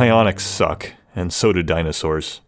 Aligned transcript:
Psionics 0.00 0.46
suck, 0.46 0.94
and 1.14 1.30
so 1.30 1.52
do 1.52 1.62
dinosaurs. 1.62 2.40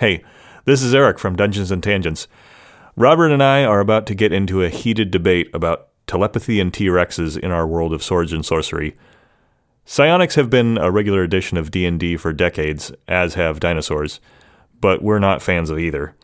Hey, 0.00 0.24
this 0.64 0.82
is 0.82 0.92
Eric 0.92 1.20
from 1.20 1.36
Dungeons 1.36 1.70
and 1.70 1.80
Tangents. 1.80 2.26
Robert 2.96 3.30
and 3.30 3.40
I 3.40 3.62
are 3.62 3.78
about 3.78 4.06
to 4.06 4.14
get 4.16 4.32
into 4.32 4.64
a 4.64 4.70
heated 4.70 5.12
debate 5.12 5.50
about 5.54 5.86
telepathy 6.08 6.58
and 6.58 6.74
T 6.74 6.86
Rexes 6.86 7.38
in 7.38 7.52
our 7.52 7.64
world 7.64 7.92
of 7.92 8.02
swords 8.02 8.32
and 8.32 8.44
sorcery. 8.44 8.96
Psionics 9.84 10.34
have 10.34 10.50
been 10.50 10.78
a 10.78 10.90
regular 10.90 11.22
addition 11.22 11.56
of 11.56 11.70
D&D 11.70 12.16
for 12.16 12.32
decades, 12.32 12.90
as 13.06 13.34
have 13.34 13.60
dinosaurs, 13.60 14.18
but 14.80 15.00
we're 15.00 15.20
not 15.20 15.42
fans 15.42 15.70
of 15.70 15.78
either. 15.78 16.16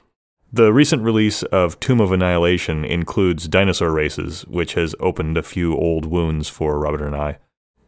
The 0.53 0.73
recent 0.73 1.05
release 1.05 1.45
of 1.45 1.79
Tomb 1.79 2.01
of 2.01 2.11
Annihilation 2.11 2.85
includes 2.85 3.47
dinosaur 3.47 3.93
races, 3.93 4.43
which 4.49 4.75
has 4.75 4.97
opened 4.99 5.39
a 5.39 5.45
few 5.45 5.77
old 5.77 6.07
wounds 6.07 6.49
for 6.49 6.77
Robert 6.77 7.03
and 7.03 7.15
I. 7.15 7.39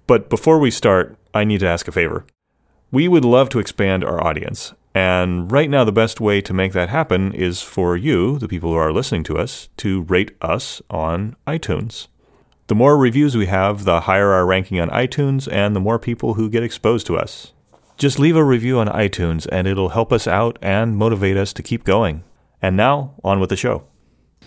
But 0.07 0.31
before 0.31 0.61
we 0.61 0.71
start, 0.71 1.19
I 1.35 1.43
need 1.43 1.59
to 1.59 1.69
ask 1.69 1.89
a 1.89 1.93
favor. 1.93 2.25
We 2.91 3.07
would 3.07 3.25
love 3.25 3.51
to 3.51 3.59
expand 3.59 4.03
our 4.03 4.23
audience, 4.25 4.73
and 4.95 5.53
right 5.53 5.69
now 5.69 5.85
the 5.85 5.93
best 5.93 6.23
way 6.23 6.41
to 6.41 6.55
make 6.55 6.73
that 6.73 6.89
happen 6.89 7.35
is 7.35 7.61
for 7.61 7.97
you, 7.97 8.39
the 8.39 8.49
people 8.49 8.71
who 8.71 8.77
are 8.77 8.93
listening 8.93 9.25
to 9.25 9.37
us, 9.37 9.69
to 9.77 10.03
rate 10.03 10.35
us 10.41 10.81
on 10.89 11.37
iTunes. 11.47 12.09
The 12.69 12.75
more 12.75 12.97
reviews 12.97 13.37
we 13.37 13.45
have, 13.45 13.85
the 13.85 14.01
higher 14.01 14.33
our 14.33 14.47
ranking 14.47 14.81
on 14.81 14.89
iTunes 14.89 15.51
and 15.53 15.77
the 15.77 15.81
more 15.81 15.99
people 15.99 16.35
who 16.35 16.49
get 16.49 16.63
exposed 16.63 17.07
to 17.09 17.19
us. 17.19 17.53
Just 17.99 18.19
leave 18.19 18.37
a 18.37 18.45
review 18.45 18.79
on 18.79 18.89
iTunes 18.89 19.47
and 19.53 19.67
it'll 19.67 19.91
help 19.91 20.11
us 20.11 20.27
out 20.27 20.59
and 20.63 20.97
motivate 20.97 21.37
us 21.37 21.53
to 21.55 21.63
keep 21.63 21.85
going. 21.85 22.25
And 22.63 22.77
now, 22.77 23.15
on 23.23 23.39
with 23.39 23.51
the 23.51 23.57
show. 23.57 23.85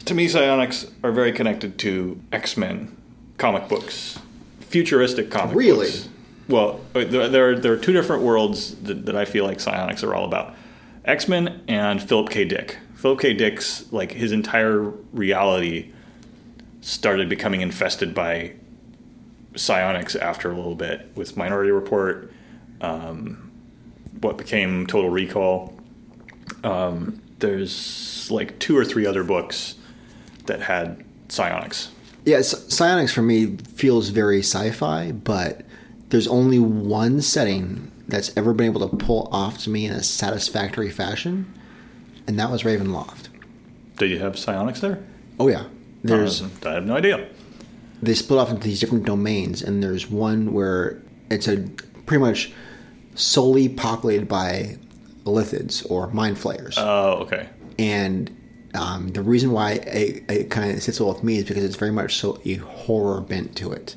To 0.05 0.13
me, 0.15 0.27
psionics 0.27 0.87
are 1.03 1.11
very 1.11 1.31
connected 1.31 1.77
to 1.79 2.19
X 2.31 2.57
Men 2.57 2.97
comic 3.37 3.67
books, 3.67 4.19
futuristic 4.61 5.29
comic 5.29 5.53
books. 5.53 5.65
Really? 5.65 5.91
books. 5.91 6.09
Well, 6.47 6.81
uh, 6.95 7.05
there, 7.05 7.49
are, 7.49 7.55
there 7.59 7.73
are 7.73 7.77
two 7.77 7.93
different 7.93 8.23
worlds 8.23 8.75
that, 8.81 9.05
that 9.05 9.15
I 9.15 9.25
feel 9.25 9.45
like 9.45 9.59
psionics 9.59 10.03
are 10.03 10.13
all 10.13 10.25
about 10.25 10.55
X 11.05 11.27
Men 11.27 11.61
and 11.67 12.01
Philip 12.01 12.29
K. 12.29 12.45
Dick. 12.45 12.77
Philip 12.95 13.19
K. 13.19 13.33
Dick's, 13.33 13.91
like, 13.91 14.11
his 14.11 14.31
entire 14.31 14.81
reality 15.13 15.91
started 16.81 17.29
becoming 17.29 17.61
infested 17.61 18.13
by 18.13 18.53
psionics 19.55 20.15
after 20.15 20.51
a 20.51 20.55
little 20.55 20.75
bit 20.75 21.11
with 21.15 21.37
Minority 21.37 21.71
Report, 21.71 22.31
um, 22.81 23.51
what 24.21 24.37
became 24.37 24.87
Total 24.87 25.09
Recall. 25.09 25.73
Um, 26.63 27.21
there's 27.39 28.29
like 28.31 28.59
two 28.59 28.77
or 28.77 28.85
three 28.85 29.05
other 29.05 29.23
books 29.23 29.75
that 30.45 30.61
had 30.61 31.03
psionics. 31.27 31.89
Yeah, 32.25 32.41
psionics 32.41 33.11
for 33.11 33.21
me 33.21 33.57
feels 33.57 34.09
very 34.09 34.39
sci-fi, 34.39 35.11
but 35.11 35.65
there's 36.11 36.27
only 36.27 36.59
one 36.59 37.21
setting 37.21 37.91
that's 38.07 38.35
ever 38.37 38.53
been 38.53 38.67
able 38.67 38.87
to 38.87 38.95
pull 38.97 39.29
off 39.31 39.57
to 39.59 39.69
me 39.69 39.85
in 39.85 39.93
a 39.93 40.03
satisfactory 40.03 40.89
fashion, 40.89 41.51
and 42.27 42.37
that 42.39 42.51
was 42.51 42.63
Ravenloft. 42.63 43.29
Do 43.97 44.05
you 44.05 44.19
have 44.19 44.37
psionics 44.37 44.81
there? 44.81 45.03
Oh 45.39 45.47
yeah, 45.47 45.65
there's 46.03 46.43
I 46.65 46.73
have 46.73 46.85
no 46.85 46.95
idea. 46.97 47.27
they 48.01 48.13
split 48.13 48.39
off 48.39 48.49
into 48.49 48.63
these 48.63 48.79
different 48.79 49.05
domains, 49.05 49.61
and 49.61 49.81
there's 49.81 50.09
one 50.09 50.53
where 50.53 51.01
it's 51.29 51.47
a 51.47 51.57
pretty 52.05 52.21
much 52.21 52.51
solely 53.15 53.69
populated 53.69 54.27
by 54.27 54.77
lithids 55.23 55.89
or 55.89 56.07
mind 56.07 56.37
flayers. 56.37 56.75
Oh, 56.77 57.19
okay. 57.23 57.47
and 57.79 58.35
um, 58.73 59.09
the 59.09 59.21
reason 59.21 59.51
why 59.51 59.73
it, 59.73 60.23
it 60.29 60.49
kind 60.49 60.71
of 60.71 60.81
sits 60.81 60.99
well 60.99 61.13
with 61.13 61.23
me 61.23 61.37
is 61.37 61.45
because 61.45 61.63
it's 61.63 61.75
very 61.75 61.91
much 61.91 62.15
so 62.15 62.39
a 62.45 62.55
horror 62.55 63.21
bent 63.21 63.55
to 63.57 63.71
it, 63.71 63.95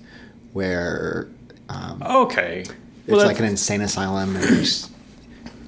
where 0.52 1.28
um, 1.68 2.02
Okay. 2.02 2.60
it's 2.60 3.08
Well, 3.08 3.26
like 3.26 3.38
an 3.38 3.44
insane 3.44 3.80
asylum, 3.80 4.36
and 4.36 4.88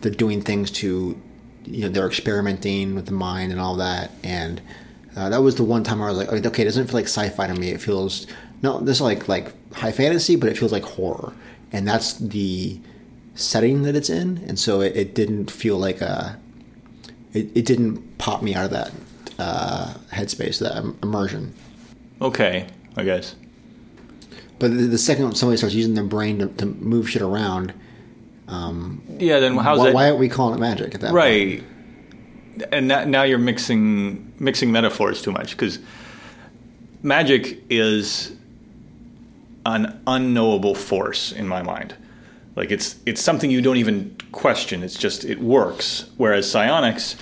they're 0.01 0.13
doing 0.13 0.43
things 0.43 0.71
to, 0.73 1.21
you 1.65 1.83
know, 1.83 1.89
they're 1.89 2.07
experimenting 2.07 2.95
with 2.95 3.07
the 3.07 3.13
mind 3.13 3.53
and 3.53 3.61
all 3.61 3.77
that, 3.77 4.11
and 4.23 4.61
uh, 5.17 5.29
that 5.31 5.39
was 5.43 5.55
the 5.57 5.65
one 5.65 5.83
time 5.83 6.03
I 6.03 6.09
was 6.11 6.19
like, 6.19 6.29
okay, 6.47 6.63
it 6.63 6.67
doesn't 6.67 6.87
feel 6.87 6.95
like 6.95 7.07
sci-fi 7.07 7.47
to 7.47 7.55
me. 7.55 7.71
It 7.71 7.81
feels 7.81 8.27
not 8.63 8.85
this 8.85 8.97
is 8.99 9.01
like 9.03 9.29
like 9.29 9.53
high 9.75 9.93
fantasy, 9.93 10.37
but 10.37 10.49
it 10.49 10.59
feels 10.59 10.73
like 10.73 10.83
horror, 10.85 11.33
and 11.73 11.87
that's 11.89 12.15
the 12.15 12.79
setting 13.35 13.83
that 13.83 13.95
it's 13.97 14.11
in, 14.11 14.39
and 14.47 14.59
so 14.59 14.81
it, 14.81 14.97
it 14.97 15.15
didn't 15.15 15.51
feel 15.51 15.79
like 15.79 16.01
a 16.01 16.39
it, 17.33 17.51
it 17.55 17.65
didn't 17.67 18.19
pop 18.19 18.43
me 18.43 18.55
out 18.55 18.67
of 18.67 18.71
that 18.71 18.93
uh, 19.39 19.95
headspace, 20.13 20.59
that 20.61 20.77
immersion. 21.03 21.55
okay, 22.21 22.67
I 22.97 23.05
guess. 23.05 23.35
But 24.59 24.71
the, 24.71 24.85
the 24.85 24.99
second 24.99 25.35
somebody 25.37 25.57
starts 25.59 25.75
using 25.75 25.95
their 25.95 26.05
brain 26.05 26.39
to, 26.39 26.47
to 26.47 26.67
move 26.67 27.11
shit 27.11 27.23
around, 27.23 27.75
um, 28.49 29.03
Yeah, 29.19 29.39
then 29.41 29.57
how's 29.57 29.79
why, 29.79 29.87
that? 29.87 29.95
why 29.95 30.07
aren't 30.07 30.19
we 30.19 30.29
calling 30.29 30.57
it 30.57 30.61
magic 30.61 30.95
at 30.95 31.01
that 31.03 31.09
point? 31.13 31.15
right. 31.15 31.65
And 32.73 32.89
now, 32.89 33.05
now 33.05 33.23
you're 33.25 33.39
mixing 33.39 34.33
mixing 34.39 34.73
metaphors 34.73 35.21
too 35.21 35.31
much 35.31 35.51
because 35.51 35.79
magic 37.03 37.63
is 37.69 38.33
an 39.67 40.01
unknowable 40.07 40.75
force 40.75 41.33
in 41.33 41.47
my 41.47 41.61
mind. 41.63 41.95
Like 42.55 42.71
it's 42.71 42.97
it's 43.05 43.21
something 43.21 43.51
you 43.51 43.61
don't 43.61 43.77
even 43.77 44.17
question. 44.33 44.83
It's 44.83 44.97
just 44.97 45.25
it 45.25 45.39
works. 45.41 46.09
Whereas 46.17 46.51
psionics, 46.51 47.17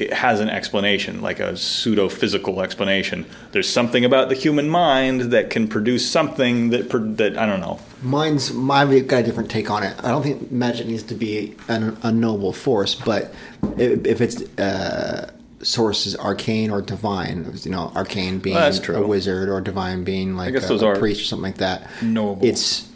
it 0.00 0.12
has 0.12 0.40
an 0.40 0.48
explanation, 0.48 1.20
like 1.20 1.40
a 1.40 1.56
pseudo 1.56 2.08
physical 2.08 2.62
explanation. 2.62 3.26
There's 3.52 3.68
something 3.68 4.04
about 4.04 4.30
the 4.30 4.34
human 4.34 4.68
mind 4.68 5.32
that 5.32 5.50
can 5.50 5.68
produce 5.68 6.10
something 6.10 6.70
that 6.70 6.90
that 7.18 7.36
I 7.36 7.44
don't 7.46 7.60
know. 7.60 7.78
Mine's 8.02 8.50
I've 8.50 9.06
got 9.06 9.20
a 9.20 9.22
different 9.22 9.50
take 9.50 9.70
on 9.70 9.82
it. 9.82 9.94
I 10.02 10.08
don't 10.08 10.22
think 10.22 10.50
magic 10.50 10.86
needs 10.86 11.02
to 11.04 11.14
be 11.14 11.54
an 11.68 11.98
unknowable 12.02 12.52
force, 12.54 12.94
but 12.94 13.34
if, 13.76 14.06
if 14.06 14.20
its 14.22 14.40
uh, 14.58 15.30
source 15.62 16.06
is 16.06 16.16
arcane 16.16 16.70
or 16.70 16.80
divine, 16.80 17.52
you 17.62 17.70
know, 17.70 17.92
arcane 17.94 18.38
being 18.38 18.56
Well, 18.56 19.04
a 19.04 19.06
wizard 19.06 19.50
or 19.50 19.60
divine 19.60 20.04
being 20.04 20.36
like 20.36 20.54
a, 20.54 20.74
a 20.74 20.98
priest 20.98 21.20
or 21.20 21.24
something 21.24 21.52
like 21.52 21.58
that. 21.58 21.88
knowable. 22.02 22.46
It's 22.46 22.88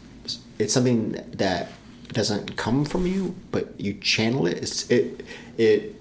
it's 0.58 0.72
something 0.72 1.12
that 1.32 1.68
doesn't 2.12 2.56
come 2.56 2.84
from 2.86 3.06
you, 3.06 3.34
but 3.50 3.78
you 3.78 3.94
channel 3.94 4.46
it. 4.46 4.58
It's, 4.58 4.90
it 4.90 5.26
it 5.58 6.00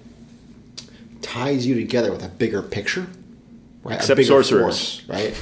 ties 1.24 1.66
you 1.66 1.74
together 1.74 2.12
with 2.12 2.22
a 2.24 2.28
bigger 2.28 2.62
picture, 2.62 3.06
right? 3.82 3.96
Except 3.96 4.12
a 4.12 4.16
bigger 4.16 4.26
sorcerers. 4.28 5.00
force, 5.00 5.08
right? 5.08 5.34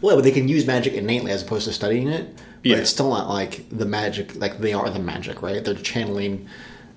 Well, 0.00 0.16
but 0.16 0.22
they 0.24 0.30
can 0.32 0.48
use 0.48 0.66
magic 0.66 0.92
innately 0.94 1.30
as 1.32 1.42
opposed 1.42 1.66
to 1.66 1.72
studying 1.72 2.08
it. 2.08 2.34
But 2.62 2.70
Yeah. 2.70 2.76
it's 2.78 2.90
still 2.90 3.10
not 3.10 3.28
like 3.28 3.64
the 3.70 3.84
magic, 3.86 4.36
like 4.36 4.58
they 4.60 4.72
are 4.72 4.88
the 4.90 4.98
magic, 4.98 5.42
right? 5.42 5.62
They're 5.64 5.74
channeling 5.74 6.46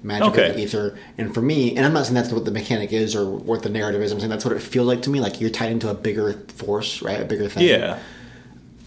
magic 0.03 0.27
Okay. 0.29 0.51
the 0.51 0.59
ether. 0.61 0.95
And 1.17 1.33
for 1.33 1.41
me, 1.41 1.75
and 1.75 1.85
I'm 1.85 1.93
not 1.93 2.05
saying 2.05 2.15
that's 2.15 2.31
what 2.31 2.45
the 2.45 2.51
mechanic 2.51 2.93
is 2.93 3.15
or 3.15 3.25
what 3.29 3.63
the 3.63 3.69
narrative 3.69 4.01
is. 4.01 4.11
I'm 4.11 4.19
saying 4.19 4.29
that's 4.29 4.45
what 4.45 4.53
it 4.55 4.61
feels 4.61 4.87
like 4.87 5.01
to 5.03 5.09
me. 5.09 5.19
Like 5.19 5.41
you're 5.41 5.49
tied 5.49 5.71
into 5.71 5.89
a 5.89 5.93
bigger 5.93 6.33
force, 6.55 7.01
right? 7.01 7.19
A 7.21 7.25
bigger 7.25 7.47
thing. 7.49 7.67
Yeah, 7.67 7.97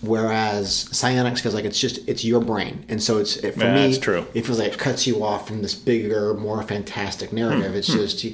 Whereas 0.03 0.89
psionics 0.93 1.43
feels 1.43 1.55
like 1.55 1.67
it's 1.67 1.79
just 1.79 1.99
it's 2.09 2.25
your 2.25 2.41
brain, 2.41 2.85
and 2.89 3.03
so 3.03 3.19
it's 3.19 3.37
it, 3.37 3.53
for 3.53 3.65
Yeah, 3.65 3.75
me. 3.75 3.87
that's 3.89 3.99
true. 3.99 4.25
It 4.33 4.47
feels 4.47 4.59
like 4.59 4.73
it 4.73 4.79
cuts 4.79 5.07
you 5.07 5.23
off 5.23 5.47
from 5.47 5.61
this 5.61 5.75
bigger, 5.75 6.33
more 6.33 6.63
fantastic 6.63 7.35
narrative. 7.35 7.73
Hmm. 7.73 7.77
It's 7.77 7.87
just 7.89 8.25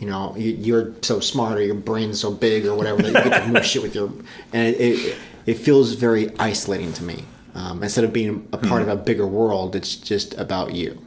you, 0.00 0.06
know 0.06 0.34
you, 0.36 0.50
you're 0.52 0.92
so 1.02 1.20
smart 1.20 1.58
or 1.58 1.62
your 1.62 1.74
brain's 1.74 2.20
so 2.20 2.30
big 2.30 2.66
or 2.66 2.74
whatever 2.74 3.02
that 3.02 3.08
you 3.24 3.30
get 3.30 3.42
to 3.44 3.48
move 3.52 3.64
shit 3.66 3.82
with 3.82 3.94
your, 3.94 4.08
and 4.52 4.68
it 4.74 4.80
it, 4.80 5.16
it 5.46 5.54
feels 5.54 5.92
very 5.94 6.30
isolating 6.38 6.92
to 6.94 7.02
me. 7.04 7.24
Um, 7.54 7.82
instead 7.82 8.04
of 8.04 8.12
being 8.12 8.46
a 8.52 8.58
part 8.58 8.82
Hmm. 8.82 8.90
of 8.90 8.98
a 9.00 9.02
bigger 9.02 9.26
world, 9.26 9.74
it's 9.74 9.96
just 9.96 10.34
about 10.34 10.74
you. 10.74 11.02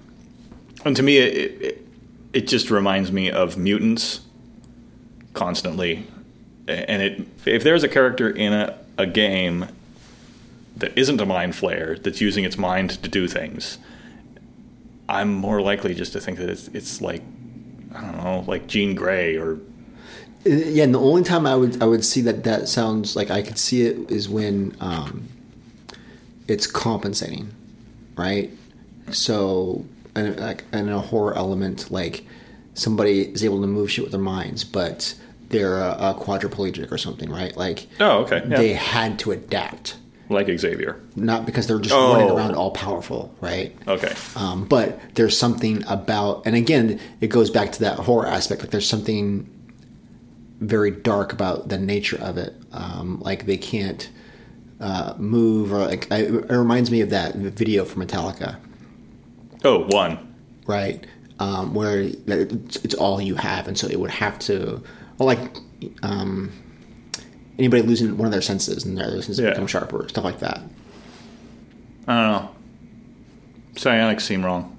and 0.85 0.95
to 0.95 1.03
me, 1.03 1.17
it, 1.17 1.61
it 1.61 1.88
it 2.33 2.47
just 2.47 2.72
reminds 2.72 3.11
me 3.11 3.29
of 3.29 3.57
mutants 3.57 4.22
constantly. 5.33 6.07
And 6.68 7.01
it 7.01 7.27
if 7.45 7.63
there's 7.63 7.83
a 7.83 7.88
character 7.88 8.30
in 8.30 8.53
a, 8.53 8.77
a 8.97 9.06
game 9.07 9.68
that 10.77 10.97
isn't 10.97 11.19
a 11.19 11.25
mind 11.25 11.53
flayer 11.53 12.01
that's 12.01 12.21
using 12.21 12.44
its 12.45 12.57
mind 12.57 12.91
to 13.03 13.09
do 13.09 13.27
things, 13.27 13.77
I'm 15.07 15.33
more 15.33 15.62
likely 15.62 15.94
just 15.95 16.13
to 16.13 16.21
think 16.21 16.38
that 16.38 16.50
it's 16.50 16.68
it's 16.69 17.01
like 17.01 17.21
I 17.95 18.01
don't 18.01 18.18
know, 18.18 18.44
like 18.47 18.68
Jean 18.68 18.95
Grey 18.95 19.36
or 19.38 19.53
Uh, 20.45 20.50
Yeah, 20.50 20.83
and 20.83 20.94
the 20.94 21.00
only 21.00 21.24
time 21.24 21.45
I 21.45 21.56
would 21.56 21.81
I 21.81 21.86
would 21.86 22.03
see 22.06 22.21
that 22.21 22.44
that 22.44 22.68
sounds 22.68 23.15
like 23.15 23.30
I 23.31 23.41
could 23.41 23.57
see 23.57 23.81
it 23.86 24.09
is 24.12 24.30
when 24.30 24.75
um, 24.80 25.27
it's 26.47 26.65
compensating, 26.68 27.50
right? 28.15 28.50
So, 29.12 29.86
and 30.15 30.39
like 30.39 30.63
in 30.71 30.89
a 30.89 31.00
horror 31.00 31.36
element, 31.36 31.91
like 31.91 32.25
somebody 32.74 33.21
is 33.21 33.44
able 33.44 33.62
to 33.62 33.68
move 33.68 33.91
shit 33.91 34.03
with 34.03 34.12
their 34.12 34.21
minds, 34.21 34.63
but 34.63 35.15
they're 35.50 35.77
a, 35.80 35.91
a 36.00 36.13
quadriplegic 36.19 36.91
or 36.91 36.97
something, 36.97 37.30
right? 37.30 37.56
Like, 37.57 37.88
Oh, 38.00 38.19
okay, 38.19 38.44
yeah. 38.47 38.57
they 38.57 38.74
had 38.74 39.18
to 39.19 39.31
adapt, 39.31 39.95
like 40.29 40.47
Xavier. 40.59 41.01
not 41.15 41.45
because 41.45 41.65
they're 41.67 41.79
just 41.79 41.93
Oh. 41.95 42.13
running 42.13 42.29
around 42.31 42.55
all 42.55 42.71
powerful, 42.71 43.33
right? 43.41 43.75
Okay. 43.87 44.13
Um, 44.35 44.65
but 44.65 44.99
there's 45.15 45.37
something 45.37 45.83
about, 45.87 46.43
and 46.45 46.55
again, 46.55 46.99
it 47.19 47.27
goes 47.27 47.49
back 47.49 47.71
to 47.73 47.79
that 47.81 47.97
horror 47.99 48.27
aspect. 48.27 48.61
Like 48.61 48.69
there's 48.71 48.87
something 48.87 49.49
very 50.59 50.91
dark 50.91 51.33
about 51.33 51.69
the 51.69 51.77
nature 51.79 52.17
of 52.21 52.37
it. 52.37 52.53
Um, 52.71 53.19
like 53.21 53.45
they 53.45 53.57
can't 53.57 54.09
uh, 54.79 55.13
move, 55.17 55.73
or 55.73 55.79
like 55.87 56.11
I, 56.11 56.17
it 56.23 56.51
reminds 56.51 56.91
me 56.91 57.01
of 57.01 57.09
that 57.09 57.35
video 57.35 57.83
for 57.85 57.99
Metallica, 57.99 58.57
Oh, 59.65 59.85
one. 59.87 60.33
right? 60.67 61.05
Um, 61.39 61.73
where 61.73 62.01
it's, 62.01 62.75
it's 62.77 62.93
all 62.95 63.19
you 63.21 63.35
have, 63.35 63.67
and 63.67 63.77
so 63.77 63.87
it 63.87 63.99
would 63.99 64.11
have 64.11 64.37
to, 64.39 64.81
well, 65.17 65.25
like 65.27 65.39
um, 66.03 66.51
anybody 67.59 67.83
losing 67.83 68.17
one 68.17 68.25
of 68.25 68.31
their 68.31 68.41
senses 68.41 68.85
and 68.85 68.97
their 68.97 69.06
other 69.06 69.21
senses 69.21 69.39
Yeah. 69.39 69.51
become 69.51 69.67
sharper, 69.67 70.07
stuff 70.09 70.23
like 70.23 70.39
that. 70.39 70.61
I 72.07 72.21
don't 72.21 72.31
know. 72.31 72.50
Psionics 73.75 74.25
seem 74.25 74.44
wrong. 74.44 74.75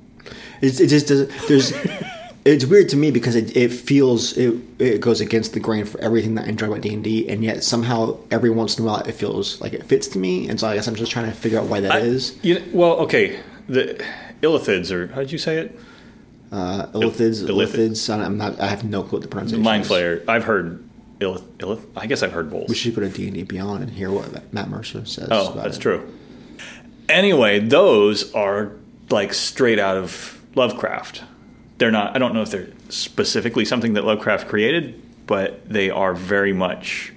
It's, 0.60 0.80
it 0.80 0.88
just 0.88 1.06
does. 1.06 1.28
There's. 1.48 1.72
it's 2.44 2.64
weird 2.64 2.88
to 2.88 2.96
me 2.96 3.10
because 3.10 3.36
it, 3.36 3.56
it 3.56 3.70
feels 3.72 4.36
it, 4.36 4.54
it 4.78 5.00
goes 5.00 5.20
against 5.20 5.52
the 5.52 5.60
grain 5.60 5.84
for 5.84 6.00
everything 6.00 6.34
that 6.34 6.46
I 6.46 6.48
enjoy 6.48 6.66
about 6.66 6.80
D 6.80 6.92
and 6.94 7.04
D, 7.04 7.28
and 7.28 7.44
yet 7.44 7.62
somehow 7.64 8.18
every 8.30 8.50
once 8.50 8.78
in 8.78 8.84
a 8.84 8.86
while 8.86 9.00
it 9.02 9.12
feels 9.12 9.60
like 9.60 9.72
it 9.72 9.84
fits 9.84 10.08
to 10.08 10.18
me, 10.18 10.48
and 10.48 10.58
so 10.58 10.68
I 10.68 10.74
guess 10.74 10.86
I'm 10.88 10.96
just 10.96 11.12
trying 11.12 11.26
to 11.26 11.32
figure 11.32 11.58
out 11.58 11.66
why 11.66 11.80
that 11.80 12.02
is. 12.02 12.38
You 12.42 12.58
know, 12.58 12.64
well, 12.72 12.92
okay. 13.00 13.40
The 13.68 14.04
Illithids, 14.42 14.90
or 14.90 15.06
how 15.08 15.20
did 15.20 15.32
you 15.32 15.38
say 15.38 15.58
it? 15.58 15.78
Uh, 16.50 16.86
Illithids, 16.88 17.44
Illithid. 17.46 17.76
Illithids. 17.76 18.12
I'm 18.12 18.36
not. 18.36 18.58
I 18.60 18.66
have 18.66 18.84
no 18.84 19.02
clue 19.02 19.18
what 19.18 19.22
the 19.22 19.28
pronunciation. 19.28 19.62
Mind. 19.62 19.84
Flayer. 19.84 20.28
I've 20.28 20.44
heard 20.44 20.82
Illith. 21.20 21.42
Illith 21.58 21.86
I 21.96 22.06
guess 22.06 22.22
I've 22.22 22.32
heard 22.32 22.50
both. 22.50 22.68
We 22.68 22.74
should 22.74 22.94
go 22.94 23.02
to 23.02 23.08
D 23.08 23.26
and 23.26 23.34
D 23.34 23.42
Beyond 23.44 23.82
and 23.84 23.92
hear 23.92 24.10
what 24.10 24.52
Matt 24.52 24.68
Mercer 24.68 25.04
says. 25.04 25.28
Oh, 25.30 25.52
that's 25.52 25.76
it. 25.76 25.80
true. 25.80 26.12
Anyway, 27.08 27.60
those 27.60 28.32
are 28.34 28.72
like 29.10 29.34
straight 29.34 29.78
out 29.78 29.96
of 29.96 30.40
Lovecraft. 30.54 31.22
They're 31.78 31.90
not. 31.90 32.16
I 32.16 32.18
don't 32.18 32.34
know 32.34 32.42
if 32.42 32.50
they're 32.50 32.68
specifically 32.88 33.64
something 33.64 33.94
that 33.94 34.04
Lovecraft 34.04 34.48
created, 34.48 35.00
but 35.26 35.68
they 35.68 35.90
are 35.90 36.14
very 36.14 36.52
much. 36.52 37.12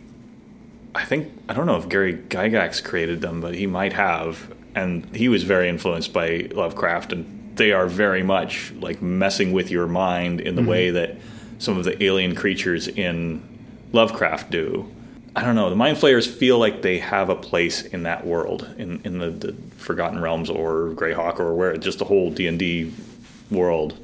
I 0.96 1.06
think 1.06 1.32
I 1.50 1.54
don't 1.54 1.66
know 1.66 1.78
if 1.78 1.90
Gary 1.90 2.16
Gygax 2.16 2.84
created 2.84 3.22
them, 3.22 3.42
but 3.42 3.56
he 3.56 3.68
might 3.68 3.94
have, 3.94 4.54
and 4.76 5.16
he 5.16 5.30
was 5.30 5.44
very 5.44 5.70
influenced 5.70 6.14
by 6.14 6.50
Lovecraft, 6.52 7.14
and 7.14 7.56
they 7.56 7.72
are 7.72 7.88
very 7.88 8.24
much 8.24 8.74
like 8.74 9.02
messing 9.02 9.54
with 9.54 9.72
your 9.72 9.88
mind 9.88 10.42
in 10.42 10.56
the 10.56 10.62
mm-hmm. 10.62 10.70
way 10.70 10.90
that 10.92 11.18
some 11.60 11.78
of 11.78 11.86
the 11.86 12.04
alien 12.04 12.36
creatures 12.36 12.88
in 12.88 13.53
Lovecraft 13.94 14.51
do. 14.51 14.92
I 15.36 15.44
don't 15.44 15.56
know. 15.56 15.69
The 15.69 15.75
Mind 15.75 15.98
Flayers 15.98 16.28
feel 16.28 16.60
like 16.60 16.81
they 16.81 17.00
have 17.00 17.30
a 17.30 17.36
place 17.36 17.81
in 17.81 18.04
that 18.04 18.25
world, 18.25 18.69
in 18.78 19.01
in 19.04 19.19
the, 19.19 19.30
the 19.30 19.54
Forgotten 19.78 20.22
Realms 20.22 20.50
or 20.50 20.90
Greyhawk 20.90 21.40
or 21.40 21.56
where 21.56 21.75
just 21.78 22.00
the 22.00 22.06
whole 22.06 22.30
D 22.30 22.48
and 22.48 22.60
D 22.60 22.94
world. 23.50 23.98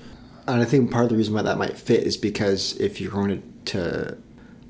And 0.47 0.62
I 0.62 0.65
think 0.65 0.89
part 0.89 1.03
of 1.03 1.09
the 1.12 1.18
reason 1.18 1.36
why 1.36 1.44
that 1.44 1.57
might 1.59 1.77
fit 1.77 2.03
is 2.03 2.18
because 2.18 2.75
if 2.80 3.00
you're 3.00 3.12
going 3.12 3.44
to, 3.65 4.18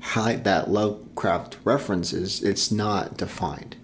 highlight 0.00 0.44
that 0.44 0.70
Lovecraft 0.70 1.56
references, 1.64 2.42
it's 2.42 2.70
not 2.70 3.16
defined. 3.16 3.76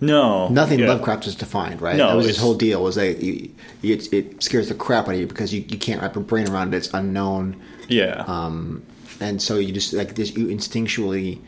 No, 0.00 0.48
Nothing 0.48 0.80
yeah. 0.80 0.88
Lovecraft 0.88 1.26
is 1.28 1.36
defined, 1.36 1.80
right? 1.80 1.96
No, 1.96 2.08
that 2.08 2.16
was 2.16 2.26
his 2.26 2.38
whole 2.38 2.54
deal. 2.54 2.82
Was 2.82 2.96
that 2.96 3.22
you, 3.22 3.54
you, 3.82 3.94
it, 3.94 4.12
it 4.12 4.42
scares 4.42 4.68
the 4.68 4.74
crap 4.74 5.06
out 5.06 5.14
of 5.14 5.20
you 5.20 5.26
because 5.26 5.54
you, 5.54 5.64
you 5.68 5.78
can't 5.78 6.02
wrap 6.02 6.14
your 6.14 6.24
brain 6.24 6.48
around 6.48 6.74
it. 6.74 6.78
It's 6.78 6.92
unknown, 6.92 7.60
Yeah, 7.88 8.24
um, 8.26 8.82
and 9.22 9.40
so 9.40 9.58
you 9.58 9.72
just 9.72 9.92
like 9.92 10.14
this. 10.14 10.36
You 10.36 10.46
instinctually 10.46 11.40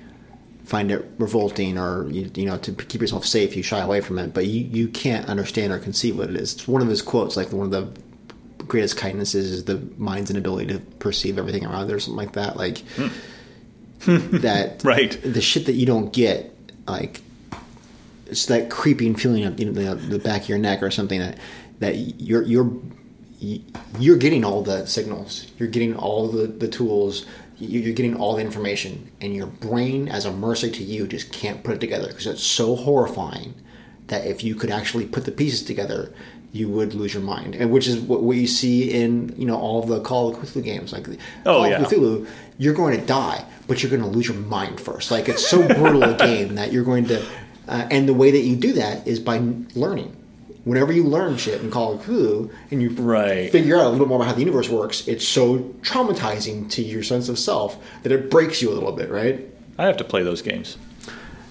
find 0.64 0.90
it 0.90 1.04
revolting, 1.18 1.78
or 1.78 2.08
you, 2.10 2.30
you 2.34 2.46
know, 2.46 2.56
to 2.58 2.72
keep 2.72 3.00
yourself 3.00 3.26
safe, 3.26 3.54
you 3.54 3.62
shy 3.62 3.80
away 3.80 4.00
from 4.00 4.18
it. 4.18 4.32
But 4.32 4.46
you, 4.46 4.64
you 4.64 4.88
can't 4.88 5.28
understand 5.28 5.72
or 5.72 5.78
conceive 5.78 6.16
what 6.16 6.30
it 6.30 6.36
is. 6.36 6.54
It's 6.54 6.68
one 6.68 6.82
of 6.82 6.88
his 6.88 7.02
quotes, 7.02 7.36
like 7.36 7.52
one 7.52 7.66
of 7.66 7.70
the 7.70 8.00
greatest 8.64 8.96
kindnesses 8.96 9.50
is 9.50 9.64
the 9.64 9.76
mind's 9.98 10.30
inability 10.30 10.72
to 10.72 10.78
perceive 10.78 11.38
everything 11.38 11.66
around 11.66 11.90
it, 11.90 11.94
or 11.94 12.00
something 12.00 12.16
like 12.16 12.32
that. 12.32 12.56
Like 12.56 12.78
hmm. 12.78 13.08
that, 14.38 14.82
Right. 14.84 15.18
The 15.22 15.40
shit 15.40 15.66
that 15.66 15.74
you 15.74 15.86
don't 15.86 16.12
get, 16.12 16.54
like 16.86 17.20
it's 18.26 18.46
that 18.46 18.70
creeping 18.70 19.14
feeling 19.14 19.44
of 19.44 19.58
you 19.60 19.70
know, 19.70 19.94
the, 19.94 19.94
the 19.94 20.18
back 20.18 20.42
of 20.42 20.48
your 20.48 20.58
neck 20.58 20.82
or 20.82 20.90
something 20.90 21.20
that 21.20 21.38
that 21.80 21.96
you're 21.96 22.42
you're 22.42 22.70
you're 23.98 24.16
getting 24.16 24.44
all 24.44 24.62
the 24.62 24.86
signals, 24.86 25.46
you're 25.58 25.68
getting 25.68 25.94
all 25.94 26.28
the 26.28 26.46
the 26.46 26.68
tools, 26.68 27.26
you're 27.64 27.94
getting 27.94 28.16
all 28.16 28.36
the 28.36 28.42
information, 28.42 29.10
and 29.20 29.34
your 29.34 29.46
brain, 29.46 30.08
as 30.08 30.24
a 30.24 30.32
mercy 30.32 30.70
to 30.70 30.82
you, 30.82 31.06
just 31.06 31.32
can't 31.32 31.62
put 31.64 31.74
it 31.74 31.80
together 31.80 32.08
because 32.08 32.26
it's 32.26 32.42
so 32.42 32.76
horrifying 32.76 33.54
that 34.08 34.26
if 34.26 34.44
you 34.44 34.54
could 34.54 34.70
actually 34.70 35.06
put 35.06 35.24
the 35.24 35.32
pieces 35.32 35.62
together, 35.62 36.12
you 36.52 36.68
would 36.68 36.94
lose 36.94 37.12
your 37.14 37.22
mind, 37.22 37.54
and 37.56 37.70
which 37.72 37.88
is 37.88 37.98
what 37.98 38.22
we 38.22 38.46
see 38.46 38.90
in 38.90 39.34
you 39.36 39.46
know 39.46 39.56
all 39.58 39.82
the 39.82 40.00
Call 40.00 40.28
of 40.28 40.36
Cthulhu 40.38 40.62
games, 40.62 40.92
like 40.92 41.08
Oh, 41.08 41.14
Call 41.44 41.68
yeah. 41.68 41.80
of 41.82 41.88
Cthulhu. 41.88 42.26
You're 42.58 42.74
going 42.74 42.98
to 43.00 43.04
die, 43.04 43.44
but 43.66 43.82
you're 43.82 43.90
going 43.90 44.02
to 44.02 44.08
lose 44.08 44.28
your 44.28 44.36
mind 44.36 44.80
first. 44.80 45.10
Like 45.10 45.28
it's 45.28 45.44
so 45.46 45.66
brutal 45.66 46.04
a 46.04 46.16
game 46.18 46.54
that 46.54 46.72
you're 46.72 46.84
going 46.84 47.06
to, 47.06 47.20
uh, 47.66 47.88
and 47.90 48.08
the 48.08 48.14
way 48.14 48.30
that 48.30 48.40
you 48.42 48.54
do 48.54 48.72
that 48.74 49.06
is 49.08 49.18
by 49.18 49.42
learning. 49.74 50.16
Whenever 50.64 50.92
you 50.92 51.04
learn 51.04 51.36
shit 51.36 51.60
in 51.60 51.70
Call 51.70 51.92
of 51.94 52.00
Cthulhu 52.02 52.50
and 52.70 52.80
you 52.80 52.90
Right. 52.90 53.50
figure 53.52 53.76
out 53.76 53.86
a 53.86 53.90
little 53.90 54.06
more 54.06 54.16
about 54.16 54.28
how 54.28 54.32
the 54.34 54.40
universe 54.40 54.68
works, 54.68 55.06
it's 55.06 55.26
so 55.28 55.58
traumatizing 55.82 56.70
to 56.70 56.82
your 56.82 57.02
sense 57.02 57.28
of 57.28 57.38
self 57.38 57.76
that 58.02 58.10
it 58.12 58.30
breaks 58.30 58.62
you 58.62 58.70
a 58.70 58.74
little 58.74 58.92
bit, 58.92 59.10
right? 59.10 59.46
I 59.78 59.84
have 59.86 59.96
to 59.98 60.04
play 60.04 60.22
those 60.22 60.40
games. 60.40 60.76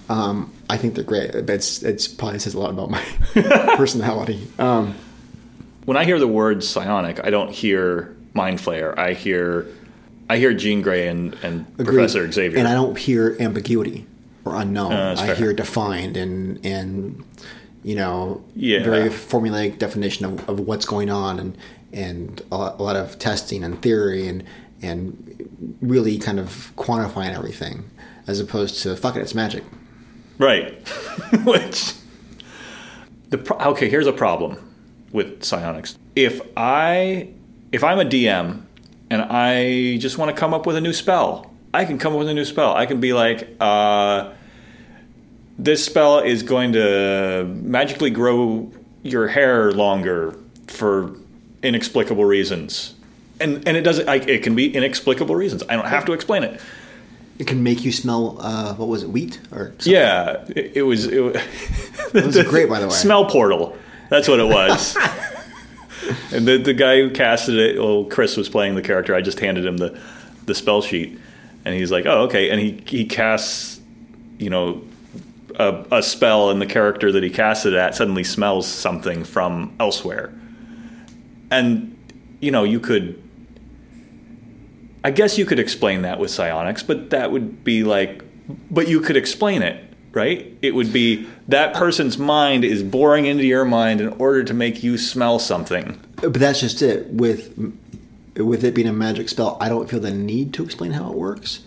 Um, 0.08 0.52
I 0.68 0.76
think 0.76 0.94
they're 0.96 1.04
great. 1.04 1.30
It's 1.34 1.82
it's 1.82 2.06
probably 2.08 2.38
says 2.38 2.54
a 2.54 2.58
lot 2.60 2.70
about 2.70 2.90
my 2.90 3.02
personality. 3.76 4.46
Um, 4.58 4.94
When 5.84 5.96
I 5.96 6.04
hear 6.04 6.18
the 6.18 6.28
word 6.28 6.64
psionic, 6.64 7.24
I 7.24 7.30
don't 7.30 7.50
hear 7.50 8.14
Mind 8.32 8.58
Flayer. 8.58 8.96
I 8.98 9.12
hear, 9.12 9.66
I 10.28 10.38
hear 10.38 10.52
Jean 10.54 10.82
Grey 10.82 11.06
and, 11.08 11.34
and 11.42 11.66
agreed. 11.78 11.86
Professor 11.96 12.30
Xavier. 12.30 12.58
and 12.58 12.66
I 12.66 12.72
don't 12.74 12.98
hear 12.98 13.36
ambiguity 13.38 14.06
or 14.44 14.56
unknown. 14.56 14.92
Uh, 14.92 15.16
I 15.18 15.34
hear 15.34 15.52
defined 15.52 16.16
and 16.16 16.64
and 16.66 17.22
you 17.84 17.94
know 17.94 18.42
Yeah. 18.56 18.82
very 18.82 19.08
formulaic 19.10 19.78
definition 19.78 20.24
of, 20.24 20.48
of 20.48 20.58
what's 20.60 20.84
going 20.86 21.10
on 21.10 21.38
and 21.38 21.56
and 21.92 22.42
a 22.50 22.56
lot, 22.56 22.80
a 22.80 22.82
lot 22.82 22.96
of 22.96 23.18
testing 23.20 23.62
and 23.62 23.80
theory 23.80 24.26
and 24.26 24.42
and 24.82 25.76
really 25.80 26.18
kind 26.18 26.40
of 26.40 26.72
quantifying 26.76 27.32
everything 27.34 27.84
as 28.26 28.40
opposed 28.40 28.82
to 28.82 28.96
fuck 28.96 29.16
it, 29.16 29.20
it's 29.20 29.34
magic. 29.34 29.62
Right. 30.38 30.72
Which 31.44 31.92
the 33.30 33.38
pro- 33.38 33.58
okay, 33.72 33.88
here's 33.88 34.06
a 34.06 34.12
problem 34.12 34.58
with 35.12 35.44
psionics. 35.44 35.96
If 36.16 36.40
I 36.56 37.28
if 37.70 37.84
I'm 37.84 37.98
a 38.00 38.04
DM 38.04 38.62
and 39.10 39.22
I 39.22 39.98
just 39.98 40.18
want 40.18 40.34
to 40.34 40.38
come 40.38 40.52
up 40.54 40.66
with 40.66 40.76
a 40.76 40.80
new 40.80 40.92
spell, 40.92 41.52
I 41.72 41.84
can 41.84 41.98
come 41.98 42.12
up 42.14 42.18
with 42.18 42.28
a 42.28 42.34
new 42.34 42.44
spell. 42.44 42.74
I 42.74 42.86
can 42.86 43.00
be 43.00 43.12
like, 43.12 43.48
uh, 43.60 44.32
this 45.58 45.84
spell 45.84 46.18
is 46.20 46.42
going 46.42 46.72
to 46.72 47.44
magically 47.62 48.10
grow 48.10 48.70
your 49.02 49.28
hair 49.28 49.72
longer 49.72 50.36
for 50.66 51.14
inexplicable 51.62 52.24
reasons. 52.24 52.94
And, 53.40 53.66
and 53.66 53.76
it 53.76 53.82
doesn't. 53.82 54.08
I, 54.08 54.16
it 54.16 54.42
can 54.42 54.54
be 54.54 54.74
inexplicable 54.74 55.34
reasons. 55.34 55.62
I 55.68 55.74
don't 55.76 55.86
have 55.86 56.04
to 56.06 56.12
explain 56.12 56.44
it. 56.44 56.60
It 57.38 57.48
can 57.48 57.62
make 57.64 57.84
you 57.84 57.90
smell 57.90 58.36
uh, 58.40 58.74
what 58.74 58.86
was 58.88 59.02
it, 59.02 59.08
wheat 59.10 59.40
or 59.50 59.70
something. 59.70 59.92
Yeah, 59.92 60.44
it, 60.54 60.76
it 60.76 60.82
was. 60.82 61.06
It, 61.06 61.18
was- 61.20 61.36
It 62.14 62.24
was 62.26 62.42
great, 62.48 62.68
by 62.68 62.78
the 62.78 62.86
way. 62.86 62.92
Smell 62.94 63.24
portal. 63.26 63.76
That's 64.08 64.28
what 64.28 64.38
it 64.38 64.46
was. 64.46 64.96
and 66.32 66.46
the 66.46 66.58
the 66.58 66.74
guy 66.74 67.00
who 67.00 67.10
casted 67.10 67.56
it, 67.56 67.78
well, 67.80 68.04
Chris 68.04 68.36
was 68.36 68.48
playing 68.48 68.76
the 68.76 68.82
character. 68.82 69.14
I 69.16 69.20
just 69.20 69.40
handed 69.40 69.66
him 69.66 69.78
the 69.78 69.98
the 70.46 70.54
spell 70.54 70.80
sheet, 70.82 71.18
and 71.64 71.74
he's 71.74 71.90
like, 71.90 72.06
"Oh, 72.06 72.22
okay." 72.26 72.50
And 72.50 72.60
he 72.60 72.80
he 72.86 73.04
casts, 73.04 73.80
you 74.38 74.50
know, 74.50 74.82
a, 75.56 75.84
a 75.90 76.02
spell, 76.02 76.50
and 76.50 76.60
the 76.60 76.66
character 76.66 77.12
that 77.12 77.22
he 77.22 77.30
casted 77.30 77.74
it 77.74 77.78
at 77.78 77.94
suddenly 77.94 78.24
smells 78.24 78.66
something 78.66 79.24
from 79.24 79.74
elsewhere. 79.78 80.32
And 81.50 81.96
you 82.40 82.50
know, 82.50 82.64
you 82.64 82.80
could. 82.80 83.20
I 85.02 85.10
guess 85.10 85.36
you 85.36 85.44
could 85.44 85.58
explain 85.58 86.02
that 86.02 86.18
with 86.18 86.30
psionics, 86.30 86.82
but 86.82 87.10
that 87.10 87.30
would 87.30 87.62
be 87.62 87.84
like, 87.84 88.22
but 88.70 88.88
you 88.88 89.00
could 89.00 89.18
explain 89.18 89.60
it, 89.60 89.84
right? 90.12 90.56
It 90.62 90.74
would 90.74 90.94
be 90.94 91.26
that 91.48 91.74
person's 91.74 92.16
mind 92.16 92.64
is 92.64 92.82
boring 92.82 93.26
into 93.26 93.44
your 93.44 93.66
mind 93.66 94.00
in 94.00 94.08
order 94.14 94.42
to 94.44 94.54
make 94.54 94.82
you 94.82 94.96
smell 94.96 95.38
something. 95.38 96.00
But 96.16 96.34
that's 96.34 96.60
just 96.60 96.80
it. 96.80 97.08
With 97.08 97.74
with 98.36 98.64
it 98.64 98.74
being 98.74 98.88
a 98.88 98.92
magic 98.92 99.28
spell, 99.28 99.56
I 99.60 99.68
don't 99.68 99.88
feel 99.88 100.00
the 100.00 100.10
need 100.10 100.54
to 100.54 100.64
explain 100.64 100.92
how 100.92 101.10
it 101.10 101.16
works. 101.16 101.60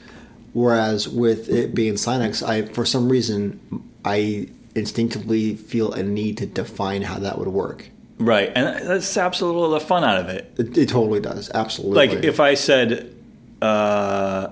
Whereas 0.57 1.07
with 1.07 1.49
it 1.49 1.75
being 1.75 1.97
psionics, 1.97 2.41
I 2.41 2.63
for 2.63 2.83
some 2.83 3.09
reason 3.09 3.59
I 4.03 4.49
instinctively 4.73 5.55
feel 5.55 5.93
a 5.93 6.01
need 6.01 6.39
to 6.39 6.47
define 6.47 7.03
how 7.03 7.19
that 7.19 7.37
would 7.37 7.49
work. 7.49 7.91
Right. 8.17 8.51
And 8.55 8.65
that 8.87 9.03
saps 9.03 9.39
a 9.41 9.45
little 9.45 9.71
of 9.71 9.79
the 9.79 9.87
fun 9.87 10.03
out 10.03 10.19
of 10.19 10.29
it. 10.29 10.51
It, 10.57 10.75
it 10.75 10.89
totally 10.89 11.19
does, 11.19 11.51
absolutely. 11.53 12.07
Like 12.07 12.25
if 12.25 12.39
I 12.39 12.55
said, 12.55 13.15
uh, 13.61 14.49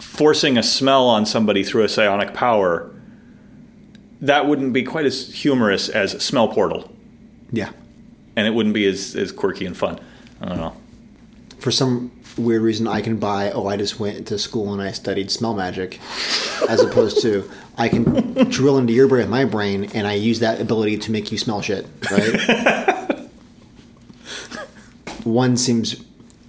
forcing 0.00 0.58
a 0.58 0.64
smell 0.64 1.06
on 1.06 1.26
somebody 1.26 1.62
through 1.62 1.84
a 1.84 1.88
psionic 1.88 2.34
power, 2.34 2.90
that 4.20 4.48
wouldn't 4.48 4.72
be 4.72 4.82
quite 4.82 5.06
as 5.06 5.32
humorous 5.32 5.90
as 5.90 6.20
smell 6.20 6.48
portal. 6.48 6.90
yeah, 7.52 7.70
And 8.34 8.48
it 8.48 8.50
wouldn't 8.50 8.74
be 8.74 8.86
as, 8.86 9.14
as 9.14 9.30
quirky 9.30 9.64
and 9.64 9.76
fun. 9.76 10.00
I 10.40 10.46
don't 10.46 10.58
know. 10.58 10.76
For 11.62 11.70
some 11.70 12.10
weird 12.36 12.62
reason, 12.62 12.86
I 12.88 13.00
can 13.00 13.16
buy. 13.16 13.50
Oh, 13.52 13.66
I 13.66 13.76
just 13.76 14.00
went 14.00 14.26
to 14.28 14.38
school 14.38 14.72
and 14.72 14.82
I 14.82 14.90
studied 14.92 15.30
smell 15.30 15.54
magic, 15.54 16.00
as 16.68 16.82
opposed 16.82 17.22
to 17.22 17.48
I 17.78 17.88
can 17.88 18.34
drill 18.50 18.78
into 18.78 18.92
your 18.92 19.08
brain 19.08 19.30
my 19.30 19.44
brain, 19.44 19.90
and 19.94 20.06
I 20.06 20.14
use 20.14 20.40
that 20.40 20.60
ability 20.60 20.98
to 20.98 21.12
make 21.12 21.30
you 21.32 21.38
smell 21.38 21.62
shit. 21.62 21.86
Right? 22.10 23.28
one 25.24 25.56
seems, 25.56 26.04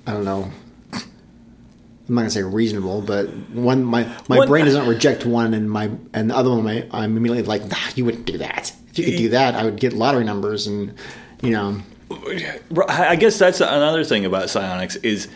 I 0.07 0.13
don't 0.13 0.25
know. 0.25 0.51
I'm 0.93 2.15
not 2.15 2.21
gonna 2.21 2.31
say 2.31 2.43
reasonable, 2.43 3.01
but 3.01 3.29
one 3.51 3.83
my 3.83 4.03
my 4.27 4.39
One- 4.39 4.47
brain 4.47 4.65
doesn't 4.65 4.87
reject 4.87 5.25
one, 5.25 5.53
and 5.53 5.69
my 5.71 5.89
and 6.13 6.29
the 6.29 6.35
other 6.35 6.49
one 6.49 6.63
my, 6.63 6.85
I'm 6.91 7.15
immediately 7.15 7.43
like, 7.43 7.65
nah, 7.69 7.77
you 7.95 8.03
wouldn't 8.03 8.25
do 8.25 8.39
that. 8.39 8.73
If 8.89 8.99
you 8.99 9.05
could 9.05 9.17
do 9.17 9.29
that, 9.29 9.55
I 9.55 9.63
would 9.63 9.77
get 9.77 9.93
lottery 9.93 10.25
numbers, 10.25 10.67
and 10.67 10.93
you 11.41 11.51
know, 11.51 11.79
I 12.09 13.15
guess 13.15 13.37
that's 13.37 13.61
another 13.61 14.03
thing 14.03 14.25
about 14.25 14.49
psionics 14.49 14.95
is 14.97 15.27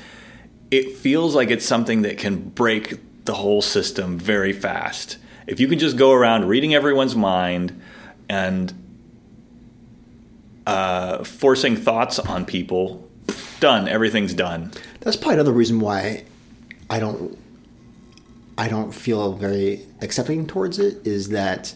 it 0.71 0.97
feels 0.97 1.35
like 1.35 1.49
it's 1.49 1.65
something 1.65 2.01
that 2.03 2.17
can 2.17 2.49
break 2.49 2.99
the 3.25 3.33
whole 3.33 3.61
system 3.61 4.17
very 4.17 4.53
fast. 4.53 5.17
If 5.47 5.59
you 5.59 5.67
can 5.67 5.79
just 5.79 5.97
go 5.97 6.11
around 6.11 6.45
reading 6.45 6.73
everyone's 6.73 7.15
mind 7.15 7.79
and 8.29 8.73
uh, 10.65 11.23
forcing 11.23 11.75
thoughts 11.77 12.19
on 12.19 12.45
people, 12.45 13.09
done. 13.59 13.87
Everything's 13.87 14.33
done. 14.33 14.71
that's 14.99 15.15
probably 15.15 15.35
another 15.35 15.53
reason 15.53 15.79
why 15.79 16.25
I 16.89 16.99
don't 16.99 17.37
I 18.57 18.67
don't 18.67 18.91
feel 18.91 19.33
very 19.33 19.85
accepting 20.01 20.47
towards 20.47 20.79
it. 20.79 21.05
Is 21.05 21.29
that 21.29 21.73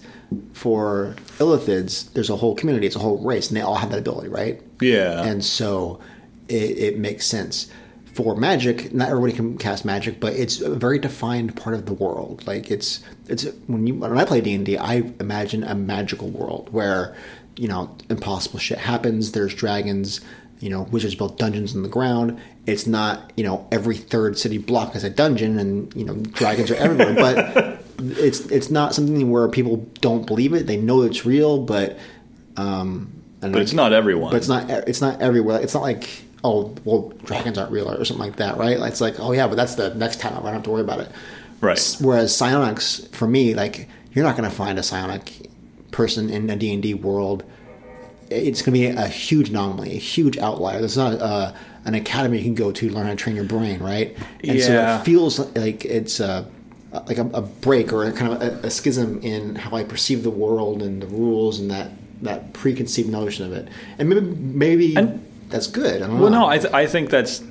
for 0.53 1.15
illithids, 1.37 2.11
there's 2.13 2.29
a 2.29 2.35
whole 2.37 2.55
community, 2.55 2.87
it's 2.87 2.95
a 2.95 2.99
whole 2.99 3.17
race, 3.23 3.49
and 3.49 3.57
they 3.57 3.61
all 3.61 3.75
have 3.75 3.91
that 3.91 3.99
ability, 3.99 4.29
right? 4.29 4.61
Yeah. 4.79 5.23
and 5.23 5.43
so 5.45 5.99
it, 6.47 6.77
it 6.77 6.97
makes 6.97 7.25
sense 7.27 7.67
for 8.13 8.35
magic 8.35 8.93
not 8.93 9.07
everybody 9.09 9.31
can 9.31 9.57
cast 9.57 9.85
magic 9.85 10.19
but 10.19 10.33
it's 10.33 10.59
a 10.59 10.75
very 10.75 10.99
defined 10.99 11.55
part 11.55 11.73
of 11.75 11.85
the 11.85 11.93
world 11.93 12.45
like 12.45 12.69
it's 12.69 12.99
it's 13.29 13.45
when 13.67 13.87
you 13.87 13.93
when 13.93 14.17
i 14.17 14.25
play 14.25 14.41
d&d 14.41 14.77
i 14.77 14.95
imagine 15.21 15.63
a 15.63 15.73
magical 15.75 16.29
world 16.29 16.67
where 16.73 17.15
you 17.55 17.69
know 17.69 17.95
impossible 18.09 18.59
shit 18.59 18.79
happens 18.79 19.31
there's 19.31 19.53
dragons 19.55 20.19
you 20.61 20.69
know 20.69 20.83
wizards 20.83 21.15
build 21.15 21.37
dungeons 21.37 21.75
in 21.75 21.83
the 21.83 21.89
ground 21.89 22.39
it's 22.65 22.87
not 22.87 23.33
you 23.35 23.43
know 23.43 23.67
every 23.71 23.97
third 23.97 24.37
city 24.37 24.57
block 24.57 24.95
is 24.95 25.03
a 25.03 25.09
dungeon 25.09 25.59
and 25.59 25.93
you 25.95 26.05
know 26.05 26.15
dragons 26.15 26.71
are 26.71 26.75
everywhere 26.75 27.13
but 27.13 27.83
it's 28.17 28.39
it's 28.51 28.69
not 28.69 28.95
something 28.95 29.29
where 29.29 29.47
people 29.49 29.77
don't 29.99 30.25
believe 30.25 30.53
it 30.53 30.67
they 30.67 30.77
know 30.77 31.01
it's 31.01 31.25
real 31.25 31.63
but 31.63 31.97
um 32.57 33.21
but 33.41 33.61
it's 33.61 33.73
not 33.73 33.91
everyone. 33.91 34.31
but 34.31 34.37
it's 34.37 34.47
not 34.47 34.69
it's 34.69 35.01
not 35.01 35.21
everywhere. 35.21 35.59
It's 35.61 35.73
not 35.73 35.81
like 35.81 36.07
oh 36.43 36.75
well 36.85 37.11
dragons 37.23 37.57
aren't 37.57 37.71
real 37.71 37.89
or 37.89 38.05
something 38.05 38.25
like 38.25 38.35
that, 38.37 38.57
right? 38.57 38.79
It's 38.79 39.01
like 39.01 39.19
oh 39.19 39.31
yeah, 39.31 39.47
but 39.47 39.55
that's 39.55 39.75
the 39.75 39.93
next 39.95 40.19
time 40.19 40.33
I 40.33 40.41
don't 40.43 40.53
have 40.53 40.63
to 40.63 40.69
worry 40.69 40.81
about 40.81 40.99
it. 40.99 41.11
right. 41.59 41.97
Whereas 41.99 42.35
psionics, 42.35 43.07
for 43.11 43.27
me, 43.27 43.55
like 43.55 43.89
you're 44.13 44.25
not 44.25 44.37
going 44.37 44.49
to 44.49 44.55
find 44.55 44.77
a 44.77 44.83
psionic 44.83 45.49
person 45.91 46.29
in 46.29 46.49
a 46.49 46.55
D 46.55 46.71
and 46.73 46.83
D 46.83 46.93
world. 46.93 47.43
It's 48.31 48.61
going 48.61 48.73
to 48.73 48.79
be 48.79 48.85
a 48.87 49.07
huge 49.07 49.49
anomaly, 49.49 49.91
a 49.91 49.99
huge 49.99 50.37
outlier. 50.37 50.79
There's 50.79 50.97
not 50.97 51.13
uh, 51.21 51.53
an 51.85 51.93
academy 51.95 52.37
you 52.37 52.43
can 52.43 52.55
go 52.55 52.71
to 52.71 52.89
learn 52.89 53.05
how 53.05 53.11
to 53.11 53.15
train 53.17 53.35
your 53.35 53.45
brain, 53.45 53.79
right? 53.79 54.15
And 54.43 54.61
so 54.61 54.73
it 54.99 55.03
feels 55.05 55.39
like 55.55 55.85
it's 55.85 56.19
a 56.19 56.47
like 57.07 57.17
a, 57.17 57.25
a 57.33 57.41
break 57.41 57.93
or 57.93 58.03
a 58.05 58.11
kind 58.11 58.33
of 58.33 58.41
a, 58.41 58.67
a 58.67 58.69
schism 58.69 59.21
in 59.21 59.55
how 59.55 59.75
I 59.77 59.83
perceive 59.83 60.23
the 60.23 60.29
world 60.29 60.81
and 60.81 61.01
the 61.01 61.07
rules 61.07 61.59
and 61.59 61.71
that 61.71 61.91
that 62.21 62.53
preconceived 62.53 63.09
notion 63.09 63.45
of 63.45 63.53
it. 63.53 63.67
And 63.97 64.09
maybe 64.09 64.21
maybe 64.21 64.95
And- 64.95 65.25
that's 65.49 65.67
good. 65.67 66.01
I 66.01 66.07
don't 66.07 66.19
Well, 66.19 66.29
know. 66.29 66.41
no, 66.41 66.47
I, 66.47 66.57
th- 66.59 66.73
I 66.73 66.85
think 66.87 67.09
that's 67.09 67.43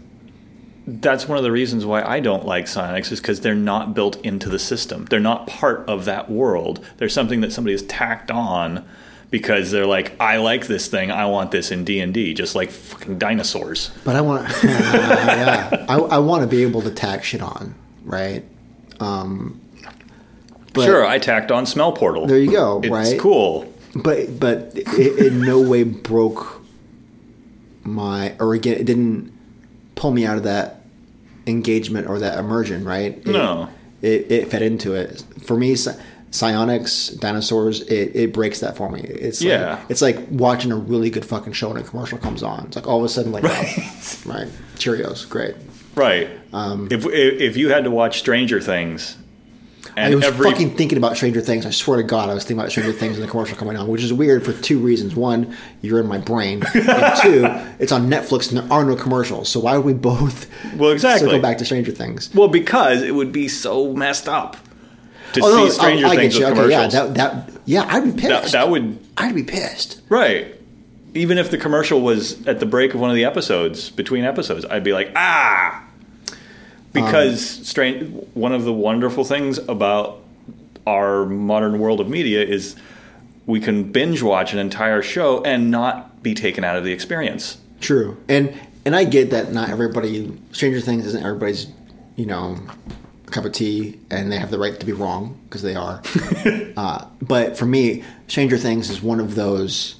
that's 0.86 1.28
one 1.28 1.36
of 1.38 1.44
the 1.44 1.52
reasons 1.52 1.84
why 1.84 2.02
I 2.02 2.20
don't 2.20 2.44
like 2.46 2.66
psionics 2.66 3.12
is 3.12 3.20
because 3.20 3.40
they're 3.42 3.54
not 3.54 3.94
built 3.94 4.16
into 4.24 4.48
the 4.48 4.58
system. 4.58 5.04
They're 5.06 5.20
not 5.20 5.46
part 5.46 5.84
of 5.88 6.04
that 6.06 6.30
world. 6.30 6.84
They're 6.96 7.08
something 7.10 7.42
that 7.42 7.52
somebody 7.52 7.72
has 7.74 7.82
tacked 7.82 8.30
on 8.30 8.86
because 9.30 9.70
they're 9.70 9.86
like, 9.86 10.14
I 10.20 10.38
like 10.38 10.66
this 10.66 10.88
thing. 10.88 11.10
I 11.10 11.26
want 11.26 11.50
this 11.50 11.70
in 11.70 11.84
D 11.84 12.00
and 12.00 12.12
D, 12.12 12.34
just 12.34 12.54
like 12.54 12.70
fucking 12.70 13.18
dinosaurs. 13.18 13.90
But 14.04 14.16
I 14.16 14.20
want, 14.20 14.48
yeah, 14.64 15.86
I, 15.88 15.96
I 15.98 16.18
want 16.18 16.42
to 16.42 16.46
be 16.48 16.62
able 16.62 16.82
to 16.82 16.90
tack 16.90 17.22
shit 17.24 17.40
on, 17.42 17.74
right? 18.04 18.44
Um, 18.98 19.60
but, 20.72 20.84
sure, 20.84 21.04
I 21.06 21.18
tacked 21.18 21.50
on 21.50 21.66
smell 21.66 21.92
portal. 21.92 22.26
There 22.26 22.38
you 22.38 22.50
go, 22.50 22.80
It's 22.82 22.90
right? 22.90 23.18
cool. 23.20 23.72
but 23.94 24.38
but 24.38 24.72
it 24.74 25.26
in 25.26 25.42
no 25.42 25.60
way 25.60 25.82
broke 25.84 26.60
my, 27.82 28.34
or 28.38 28.54
again, 28.54 28.76
it 28.78 28.84
didn't 28.84 29.32
pull 29.94 30.10
me 30.12 30.26
out 30.26 30.36
of 30.36 30.42
that 30.44 30.82
engagement 31.46 32.06
or 32.08 32.18
that 32.18 32.38
immersion, 32.38 32.84
right? 32.84 33.16
It, 33.18 33.26
No. 33.26 33.68
it, 34.02 34.30
it 34.30 34.50
fed 34.50 34.62
into 34.62 34.94
it. 34.94 35.24
For 35.44 35.56
me, 35.56 35.74
psionics, 36.30 37.08
dinosaurs, 37.08 37.82
it, 37.82 38.14
it 38.14 38.32
breaks 38.32 38.60
that 38.60 38.76
for 38.76 38.88
me. 38.90 39.00
It's 39.00 39.42
Yeah. 39.42 39.74
like, 39.74 39.78
it's 39.90 40.02
like 40.02 40.18
watching 40.30 40.70
a 40.72 40.76
really 40.76 41.10
good 41.10 41.24
fucking 41.24 41.52
show 41.54 41.70
and 41.70 41.78
a 41.78 41.82
commercial 41.82 42.18
comes 42.18 42.42
on. 42.42 42.66
It's 42.66 42.76
like 42.76 42.86
all 42.86 42.98
of 42.98 43.04
a 43.04 43.08
sudden, 43.08 43.32
like, 43.32 43.44
Right. 43.44 43.74
oh, 43.78 44.16
right, 44.26 44.48
Cheerios, 44.76 45.28
great. 45.28 45.54
Right. 45.96 46.28
Um, 46.52 46.88
if, 46.90 47.04
if 47.06 47.40
if 47.40 47.56
you 47.56 47.70
had 47.70 47.84
to 47.84 47.90
watch 47.90 48.18
Stranger 48.20 48.60
Things, 48.60 49.16
and 49.96 50.12
I 50.12 50.16
was 50.16 50.24
every 50.24 50.48
fucking 50.50 50.76
thinking 50.76 50.98
about 50.98 51.16
Stranger 51.16 51.40
Things. 51.40 51.66
I 51.66 51.70
swear 51.70 51.96
to 51.96 52.02
God, 52.04 52.30
I 52.30 52.34
was 52.34 52.44
thinking 52.44 52.60
about 52.60 52.70
Stranger 52.70 52.92
Things 52.92 53.16
in 53.16 53.22
the 53.22 53.28
commercial 53.28 53.56
coming 53.56 53.76
on, 53.76 53.88
which 53.88 54.04
is 54.04 54.12
weird 54.12 54.44
for 54.44 54.52
two 54.52 54.78
reasons. 54.78 55.16
One, 55.16 55.56
you're 55.82 55.98
in 55.98 56.06
my 56.06 56.18
brain, 56.18 56.62
and 56.74 57.20
two, 57.22 57.44
it's 57.80 57.90
on 57.90 58.08
Netflix 58.08 58.50
and 58.50 58.58
there 58.58 58.72
are 58.72 58.84
no 58.84 58.94
commercials. 58.94 59.48
So 59.48 59.58
why 59.60 59.76
would 59.76 59.84
we 59.84 59.94
both? 59.94 60.46
Well, 60.76 60.90
exactly. 60.92 61.26
Circle 61.28 61.42
back 61.42 61.58
to 61.58 61.64
Stranger 61.64 61.90
Things. 61.92 62.30
well 62.34 62.46
because 62.48 63.02
it 63.02 63.14
would 63.16 63.32
be 63.32 63.48
so 63.48 63.92
messed 63.92 64.28
up 64.28 64.56
to 65.34 65.40
Oh 65.44 65.48
no, 65.56 65.68
see 65.68 65.72
Stranger 65.78 66.06
I, 66.06 66.10
I 66.10 66.16
Things 66.16 66.38
with 66.38 66.48
Okay, 66.58 66.70
yeah, 66.70 66.86
that 66.88 67.14
that 67.14 67.50
yeah, 67.66 67.84
I'd 67.88 68.04
be 68.04 68.10
that, 68.22 68.42
pissed. 68.42 68.52
that 68.52 68.68
would 68.68 68.98
I'd 69.16 69.34
be 69.34 69.42
pissed. 69.42 70.00
Right. 70.08 70.54
Even 71.14 71.38
if 71.38 71.50
the 71.50 71.58
commercial 71.58 72.00
was 72.00 72.46
at 72.46 72.60
the 72.60 72.66
break 72.66 72.94
of 72.94 73.00
one 73.00 73.10
of 73.10 73.16
the 73.16 73.24
episodes, 73.24 73.90
between 73.90 74.24
episodes, 74.24 74.64
I'd 74.66 74.84
be 74.84 74.92
like, 74.92 75.10
ah. 75.16 75.84
Because 76.92 77.58
Um, 77.58 77.64
strange, 77.64 78.24
one 78.34 78.52
of 78.52 78.64
the 78.64 78.72
wonderful 78.72 79.24
things 79.24 79.58
about 79.58 80.18
our 80.86 81.24
modern 81.26 81.78
world 81.78 82.00
of 82.00 82.08
media 82.08 82.42
is 82.44 82.74
we 83.46 83.60
can 83.60 83.92
binge 83.92 84.22
watch 84.22 84.52
an 84.52 84.58
entire 84.58 85.02
show 85.02 85.42
and 85.42 85.70
not 85.70 86.22
be 86.22 86.34
taken 86.34 86.64
out 86.64 86.76
of 86.76 86.84
the 86.84 86.92
experience. 86.92 87.58
True, 87.80 88.16
and 88.28 88.52
and 88.84 88.94
I 88.96 89.04
get 89.04 89.30
that 89.30 89.52
not 89.52 89.68
everybody. 89.70 90.36
Stranger 90.52 90.80
Things 90.80 91.06
isn't 91.06 91.24
everybody's, 91.24 91.66
you 92.16 92.26
know, 92.26 92.56
cup 93.30 93.44
of 93.44 93.52
tea, 93.52 93.98
and 94.10 94.30
they 94.30 94.36
have 94.38 94.50
the 94.50 94.58
right 94.58 94.78
to 94.78 94.86
be 94.86 94.92
wrong 94.92 95.38
because 95.44 95.62
they 95.62 95.74
are. 95.74 96.02
uh, 96.76 97.06
but 97.22 97.56
for 97.56 97.66
me, 97.66 98.04
Stranger 98.28 98.58
Things 98.58 98.90
is 98.90 99.02
one 99.02 99.20
of 99.20 99.34
those 99.34 99.96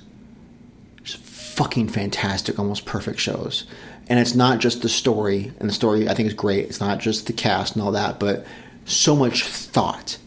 just 1.05 1.19
fucking 1.23 1.89
fantastic, 1.89 2.59
almost 2.59 2.85
perfect 2.87 3.19
shows. 3.21 3.67
And 4.09 4.19
it's 4.19 4.35
not 4.35 4.59
just 4.59 4.83
the 4.83 4.89
story, 4.89 5.53
and 5.61 5.69
the 5.69 5.73
story 5.73 6.09
I 6.09 6.15
think 6.15 6.27
is 6.29 6.35
great. 6.35 6.65
It's 6.67 6.81
not 6.81 6.99
just 6.99 7.27
the 7.27 7.33
cast 7.33 7.75
and 7.75 7.83
all 7.83 7.93
that, 7.93 8.19
but 8.19 8.45
so 8.85 9.15
much 9.15 9.45
thought 9.45 10.19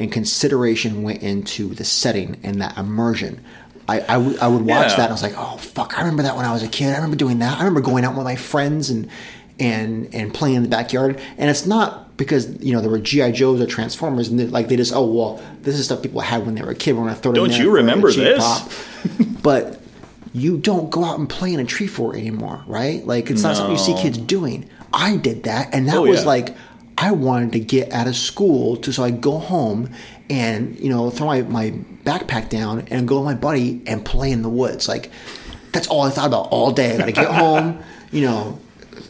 and 0.00 0.10
consideration 0.10 1.02
went 1.02 1.22
into 1.22 1.68
the 1.74 1.84
setting 1.84 2.40
and 2.42 2.60
that 2.62 2.76
immersion. 2.78 3.44
I, 3.88 4.00
I, 4.00 4.16
would- 4.16 4.40
would 4.40 4.62
watch 4.66 4.90
Yeah. 4.92 4.96
that 4.96 5.00
and 5.00 5.08
I 5.08 5.12
was 5.12 5.22
like, 5.22 5.34
oh 5.36 5.58
fuck, 5.58 5.96
I 5.96 6.00
remember 6.00 6.22
that 6.24 6.36
when 6.36 6.44
I 6.46 6.52
was 6.52 6.62
a 6.62 6.68
kid. 6.68 6.88
I 6.90 6.94
remember 6.94 7.16
doing 7.16 7.40
that. 7.40 7.54
I 7.56 7.58
remember 7.58 7.80
going 7.82 8.04
out 8.04 8.14
with 8.16 8.24
my 8.24 8.36
friends 8.36 8.88
and 8.90 9.08
and 9.60 10.12
and 10.14 10.32
playing 10.34 10.56
in 10.56 10.62
the 10.62 10.68
backyard. 10.68 11.20
And 11.38 11.48
it's 11.50 11.66
not 11.66 12.16
because 12.16 12.48
you 12.62 12.72
know 12.72 12.80
there 12.80 12.90
were 12.90 12.98
GI 12.98 13.32
Joes 13.32 13.60
or 13.60 13.66
Transformers 13.66 14.28
and 14.28 14.38
they, 14.40 14.46
like 14.46 14.68
they 14.68 14.76
just 14.76 14.92
oh 14.92 15.04
well 15.06 15.42
this 15.62 15.78
is 15.78 15.84
stuff 15.86 16.02
people 16.02 16.20
had 16.20 16.44
when 16.44 16.54
they 16.56 16.62
were 16.62 16.70
a 16.70 16.74
kid. 16.74 16.94
We're 16.96 17.04
gonna 17.04 17.14
throw 17.14 17.32
Don't 17.32 17.56
you 17.56 17.70
remember 17.70 18.10
this? 18.10 18.38
pop. 18.42 18.70
but 19.42 19.80
you 20.32 20.58
don't 20.58 20.90
go 20.90 21.04
out 21.04 21.18
and 21.18 21.28
play 21.28 21.52
in 21.52 21.60
a 21.60 21.64
tree 21.64 21.86
fort 21.88 22.16
anymore, 22.16 22.62
right? 22.66 23.04
Like 23.06 23.30
it's 23.30 23.42
not 23.42 23.56
something 23.56 23.72
you 23.76 23.78
see 23.82 23.94
kids 24.00 24.18
doing. 24.18 24.68
I 24.92 25.16
did 25.16 25.44
that, 25.44 25.72
and 25.74 25.86
that 25.88 25.96
Oh, 25.96 26.02
was 26.02 26.20
yeah. 26.22 26.26
like 26.26 26.56
I 26.98 27.12
wanted 27.12 27.52
to 27.52 27.60
get 27.60 27.92
out 27.92 28.06
of 28.06 28.14
school 28.16 28.76
to 28.78 28.92
so 28.92 29.02
I 29.02 29.10
go 29.10 29.38
home 29.38 29.90
and 30.28 30.78
you 30.78 30.88
know 30.90 31.10
throw 31.10 31.26
my, 31.26 31.42
my 31.42 31.70
backpack 32.04 32.48
down 32.50 32.86
and 32.90 33.08
go 33.08 33.16
with 33.16 33.24
my 33.24 33.34
buddy 33.34 33.82
and 33.86 34.04
play 34.04 34.30
in 34.30 34.42
the 34.42 34.48
woods. 34.48 34.88
Like 34.88 35.10
that's 35.72 35.86
all 35.88 36.02
I 36.02 36.10
thought 36.10 36.26
about 36.26 36.48
all 36.50 36.70
day. 36.72 36.94
I 36.94 36.98
got 36.98 37.06
to 37.06 37.12
get 37.12 37.26
home, 37.34 37.82
you 38.12 38.22
know, 38.22 38.58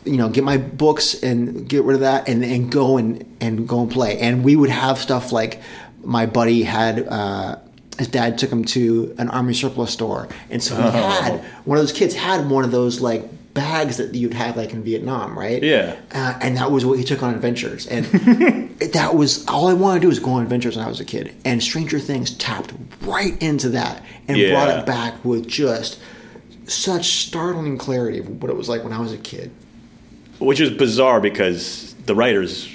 you 0.05 0.17
know, 0.17 0.29
get 0.29 0.45
my 0.45 0.57
books 0.57 1.21
and 1.23 1.69
get 1.69 1.83
rid 1.85 1.95
of 1.95 2.01
that 2.01 2.29
and, 2.29 2.45
and 2.45 2.71
go 2.71 2.97
and, 2.97 3.25
and 3.41 3.67
go 3.69 3.83
and 3.83 3.91
play. 3.91 4.19
And 4.19 4.45
we 4.45 4.57
would 4.57 4.71
have 4.71 4.99
stuff 4.99 5.33
like 5.33 5.61
my 6.03 6.27
buddy 6.27 6.63
had, 6.63 7.07
uh, 7.09 7.57
his 7.99 8.09
dad 8.09 8.39
took 8.39 8.51
him 8.51 8.65
to 8.65 9.15
an 9.19 9.29
army 9.29 9.53
surplus 9.55 9.91
store. 9.93 10.29
And 10.49 10.63
so 10.63 10.75
he 10.77 10.83
Oh. 10.83 10.91
had, 10.91 11.41
one 11.65 11.77
of 11.79 11.83
those 11.83 11.93
kids 11.93 12.15
had 12.15 12.49
one 12.49 12.65
of 12.65 12.71
those 12.71 13.01
like 13.01 13.29
bags 13.53 13.97
that 13.99 14.15
you'd 14.15 14.33
have 14.33 14.57
like 14.57 14.73
in 14.73 14.83
Vietnam, 14.83 15.39
right? 15.39 15.63
Yeah. 15.63 15.97
Uh, 16.15 16.39
and 16.41 16.57
that 16.57 16.71
was 16.71 16.87
what 16.87 16.99
he 16.99 17.05
took 17.05 17.23
on 17.23 17.35
adventures. 17.35 17.87
And 17.89 18.07
that 18.95 19.15
was 19.17 19.45
all 19.49 19.67
I 19.69 19.75
wanted 19.75 19.97
to 19.97 20.01
do 20.03 20.09
was 20.09 20.19
go 20.21 20.31
on 20.33 20.43
adventures 20.45 20.77
when 20.77 20.85
I 20.87 20.89
was 20.89 21.01
a 21.01 21.05
kid. 21.05 21.35
And 21.45 21.63
Stranger 21.63 21.99
Things 21.99 22.31
tapped 22.31 22.73
right 23.03 23.41
into 23.43 23.69
that 23.71 24.03
and 24.29 24.39
brought 24.51 24.69
it 24.71 24.87
back 24.87 25.23
with 25.25 25.47
just 25.49 25.99
such 26.67 27.07
startling 27.27 27.77
clarity 27.77 28.21
of 28.21 28.41
what 28.41 28.51
it 28.51 28.57
was 28.57 28.69
like 28.69 28.85
when 28.85 28.93
I 28.93 29.01
was 29.01 29.13
a 29.13 29.19
kid. 29.19 29.51
Which 30.41 30.61
is 30.61 30.71
bizarre 30.71 31.21
because 31.21 31.95
the 32.07 32.15
writers 32.15 32.69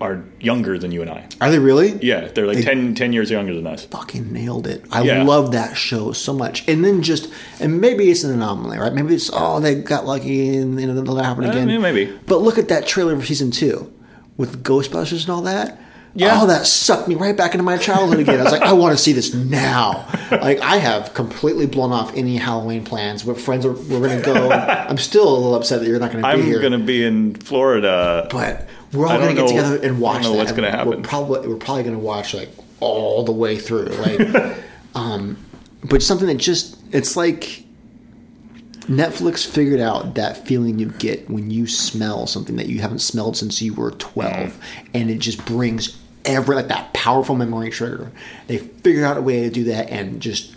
are 0.00 0.22
younger 0.40 0.78
than 0.78 0.92
you 0.92 1.02
and 1.02 1.10
I. 1.10 1.26
Are 1.40 1.50
they 1.50 1.58
really? 1.58 1.98
Yeah, 2.00 2.28
they're 2.28 2.46
like 2.46 2.58
They- 2.58 2.62
10, 2.62 2.94
10 2.94 3.12
years 3.12 3.28
younger 3.30 3.54
than 3.54 3.66
us. 3.66 3.84
Fucking 3.86 4.32
nailed 4.32 4.66
it. 4.68 4.84
I 4.92 5.02
Yeah. 5.02 5.24
love 5.24 5.50
that 5.52 5.76
show 5.76 6.12
so 6.12 6.32
much. 6.32 6.62
And 6.68 6.84
then 6.84 7.02
just, 7.02 7.28
and 7.60 7.80
maybe 7.80 8.08
it's 8.10 8.22
an 8.24 8.32
anomaly, 8.32 8.78
right? 8.78 8.94
Maybe 8.94 9.14
it's, 9.16 9.30
oh, 9.32 9.58
they 9.60 9.74
got 9.74 10.06
lucky 10.06 10.56
and 10.56 10.80
you 10.80 10.86
know, 10.86 10.94
that'll 10.94 11.16
happen 11.16 11.44
Uh, 11.44 11.50
again. 11.50 11.82
maybe. 11.82 12.08
But 12.26 12.40
look 12.42 12.56
at 12.56 12.68
that 12.68 12.86
trailer 12.86 13.18
for 13.18 13.26
season 13.26 13.50
two 13.50 13.90
with 14.36 14.62
Ghostbusters 14.62 15.22
and 15.22 15.30
all 15.30 15.42
that. 15.42 15.78
Yeah. 16.14 16.40
Oh, 16.40 16.46
that 16.46 16.66
sucked 16.66 17.06
me 17.08 17.14
right 17.14 17.36
back 17.36 17.52
into 17.54 17.62
my 17.64 17.76
childhood 17.76 18.18
again. 18.18 18.40
I 18.40 18.42
was 18.42 18.52
like, 18.52 18.62
I 18.62 18.72
want 18.72 18.96
to 18.96 19.02
see 19.02 19.12
this 19.12 19.34
now. 19.34 20.06
Like, 20.30 20.60
I 20.60 20.76
have 20.76 21.14
completely 21.14 21.66
blown 21.66 21.92
off 21.92 22.14
any 22.16 22.36
Halloween 22.36 22.84
plans. 22.84 23.24
What 23.24 23.40
friends 23.40 23.64
are, 23.64 23.72
we're 23.72 24.00
going 24.00 24.18
to 24.18 24.24
go. 24.24 24.50
I'm 24.88 24.98
still 24.98 25.28
a 25.28 25.34
little 25.34 25.54
upset 25.54 25.80
that 25.80 25.86
you're 25.86 26.00
not 26.00 26.10
going 26.10 26.24
to 26.24 26.36
be 26.36 26.42
here. 26.42 26.56
I'm 26.56 26.60
going 26.60 26.80
to 26.80 26.86
be 26.86 27.04
in 27.04 27.34
Florida. 27.34 28.26
but 28.30 28.66
we're 28.92 29.06
all 29.06 29.18
going 29.18 29.34
to 29.36 29.42
get 29.42 29.48
together 29.48 29.76
and 29.82 30.00
watch 30.00 30.20
I 30.20 30.22
don't 30.22 30.32
know 30.32 30.38
that. 30.38 30.38
what's 30.44 30.52
gonna 30.52 30.70
happen. 30.70 30.88
We're 30.88 31.02
probably 31.02 31.48
we're 31.48 31.56
probably 31.56 31.82
going 31.84 31.94
to 31.96 32.00
watch 32.02 32.34
like 32.34 32.50
all 32.80 33.22
the 33.24 33.32
way 33.32 33.58
through. 33.58 33.86
Like, 33.86 34.56
um, 34.94 35.36
but 35.84 36.02
something 36.02 36.26
that 36.26 36.38
just 36.38 36.78
it's 36.92 37.16
like 37.16 37.64
Netflix 38.88 39.46
figured 39.46 39.80
out 39.80 40.14
that 40.14 40.46
feeling 40.46 40.78
you 40.78 40.86
get 40.86 41.28
when 41.30 41.50
you 41.50 41.66
smell 41.66 42.26
something 42.26 42.56
that 42.56 42.66
you 42.68 42.80
haven't 42.80 43.00
smelled 43.00 43.36
since 43.36 43.60
you 43.62 43.74
were 43.74 43.90
12 43.92 44.32
Mm-hmm. 44.34 44.86
and 44.94 45.10
it 45.10 45.18
just 45.18 45.44
brings 45.44 45.98
every 46.24 46.56
like 46.56 46.68
that 46.68 46.92
powerful 46.94 47.34
memory 47.34 47.70
trigger. 47.70 48.10
They 48.46 48.58
figured 48.58 49.04
out 49.04 49.16
a 49.16 49.22
way 49.22 49.42
to 49.42 49.50
do 49.50 49.64
that 49.64 49.90
and 49.90 50.20
just 50.20 50.54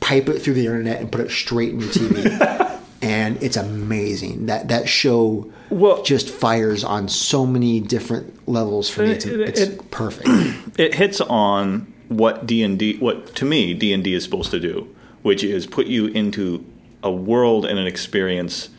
pipe 0.00 0.28
it 0.28 0.40
through 0.40 0.54
the 0.54 0.66
internet 0.66 1.00
and 1.00 1.10
put 1.12 1.20
it 1.22 1.30
straight 1.30 1.70
in 1.72 1.80
your 1.80 1.88
TV. 1.90 2.80
and 3.02 3.42
it's 3.42 3.56
amazing. 3.56 4.46
That 4.46 4.68
that 4.68 4.88
show 4.88 5.50
Well- 5.70 6.02
just 6.02 6.30
fires 6.30 6.84
on 6.84 7.08
so 7.08 7.44
many 7.46 7.80
different 7.80 8.48
levels 8.48 8.88
for 8.88 9.02
me. 9.02 9.10
It's, 9.12 9.24
It- 9.26 9.40
it's 9.40 9.60
it- 9.60 9.90
perfect. 9.90 10.28
it 10.78 10.94
hits 10.94 11.20
on 11.20 11.92
what 12.08 12.46
D&D 12.46 12.96
what 12.98 13.34
to 13.36 13.44
me 13.44 13.72
D&D 13.74 14.12
is 14.14 14.24
supposed 14.24 14.50
to 14.50 14.60
do, 14.60 14.94
which 15.22 15.42
is 15.44 15.66
put 15.66 15.86
you 15.86 16.06
into 16.08 16.64
a 17.04 17.10
world 17.10 17.64
and 17.64 17.78
an 17.78 17.86
experience 17.86 18.70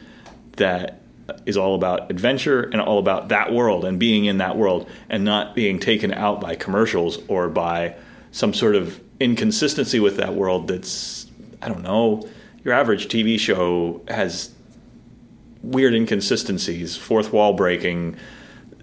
that 0.58 1.02
is 1.46 1.58
all 1.58 1.76
about 1.76 2.12
adventure 2.12 2.64
and 2.64 2.82
all 2.82 3.00
about 3.00 3.30
that 3.30 3.54
world 3.54 3.86
and 3.86 4.00
being 4.00 4.26
in 4.26 4.38
that 4.40 4.58
world 4.58 4.90
and 5.10 5.24
not 5.24 5.56
being 5.56 5.80
taken 5.80 6.14
out 6.14 6.42
by 6.42 6.56
commercials 6.56 7.20
or 7.28 7.48
by 7.50 7.96
some 8.32 8.54
sort 8.54 8.76
of 8.76 9.00
inconsistency 9.20 10.00
with 10.00 10.18
that 10.18 10.36
world 10.36 10.68
that's 10.68 11.26
I 11.62 11.70
don't 11.70 11.82
know, 11.82 12.28
your 12.64 12.74
average 12.74 13.08
TV 13.08 13.40
show 13.40 14.02
has 14.08 14.52
weird 15.64 15.96
inconsistencies, 15.96 16.96
fourth 16.96 17.34
wall 17.34 17.54
breaking, 17.54 18.18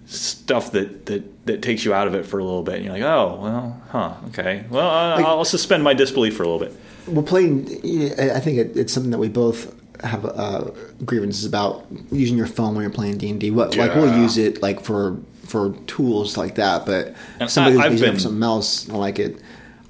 stuff 0.05 0.71
that, 0.71 1.05
that, 1.05 1.45
that 1.45 1.61
takes 1.61 1.85
you 1.85 1.93
out 1.93 2.07
of 2.07 2.15
it 2.15 2.25
for 2.25 2.39
a 2.39 2.43
little 2.43 2.63
bit. 2.63 2.75
And 2.75 2.85
you're 2.85 2.93
like, 2.93 3.03
oh, 3.03 3.39
well, 3.41 3.81
huh, 3.89 4.13
okay. 4.29 4.65
Well, 4.69 4.89
I, 4.89 5.21
I'll 5.21 5.45
suspend 5.45 5.83
my 5.83 5.93
disbelief 5.93 6.35
for 6.35 6.43
a 6.43 6.47
little 6.47 6.67
bit. 6.67 6.77
We're 7.07 7.23
playing. 7.23 7.65
I 8.19 8.39
think 8.39 8.57
it, 8.57 8.77
it's 8.77 8.93
something 8.93 9.11
that 9.11 9.17
we 9.19 9.29
both 9.29 9.73
have 10.03 10.25
uh, 10.25 10.71
grievances 11.05 11.45
about 11.45 11.85
using 12.11 12.37
your 12.37 12.47
phone 12.47 12.73
when 12.75 12.81
you're 12.83 12.91
playing 12.91 13.17
D 13.17 13.29
and 13.29 13.39
D. 13.39 13.51
What 13.51 13.75
like 13.75 13.95
we'll 13.95 14.17
use 14.19 14.37
it 14.37 14.61
like 14.61 14.81
for 14.81 15.17
for 15.45 15.73
tools 15.87 16.37
like 16.37 16.55
that, 16.55 16.85
but 16.85 17.15
And 17.39 17.49
somebody 17.49 17.75
I- 17.77 17.79
who's 17.79 17.85
I've 17.85 17.91
using 17.93 18.05
it 18.07 18.09
been- 18.11 18.15
for 18.15 18.21
something 18.21 18.43
else, 18.43 18.87
like 18.89 19.19
it. 19.19 19.39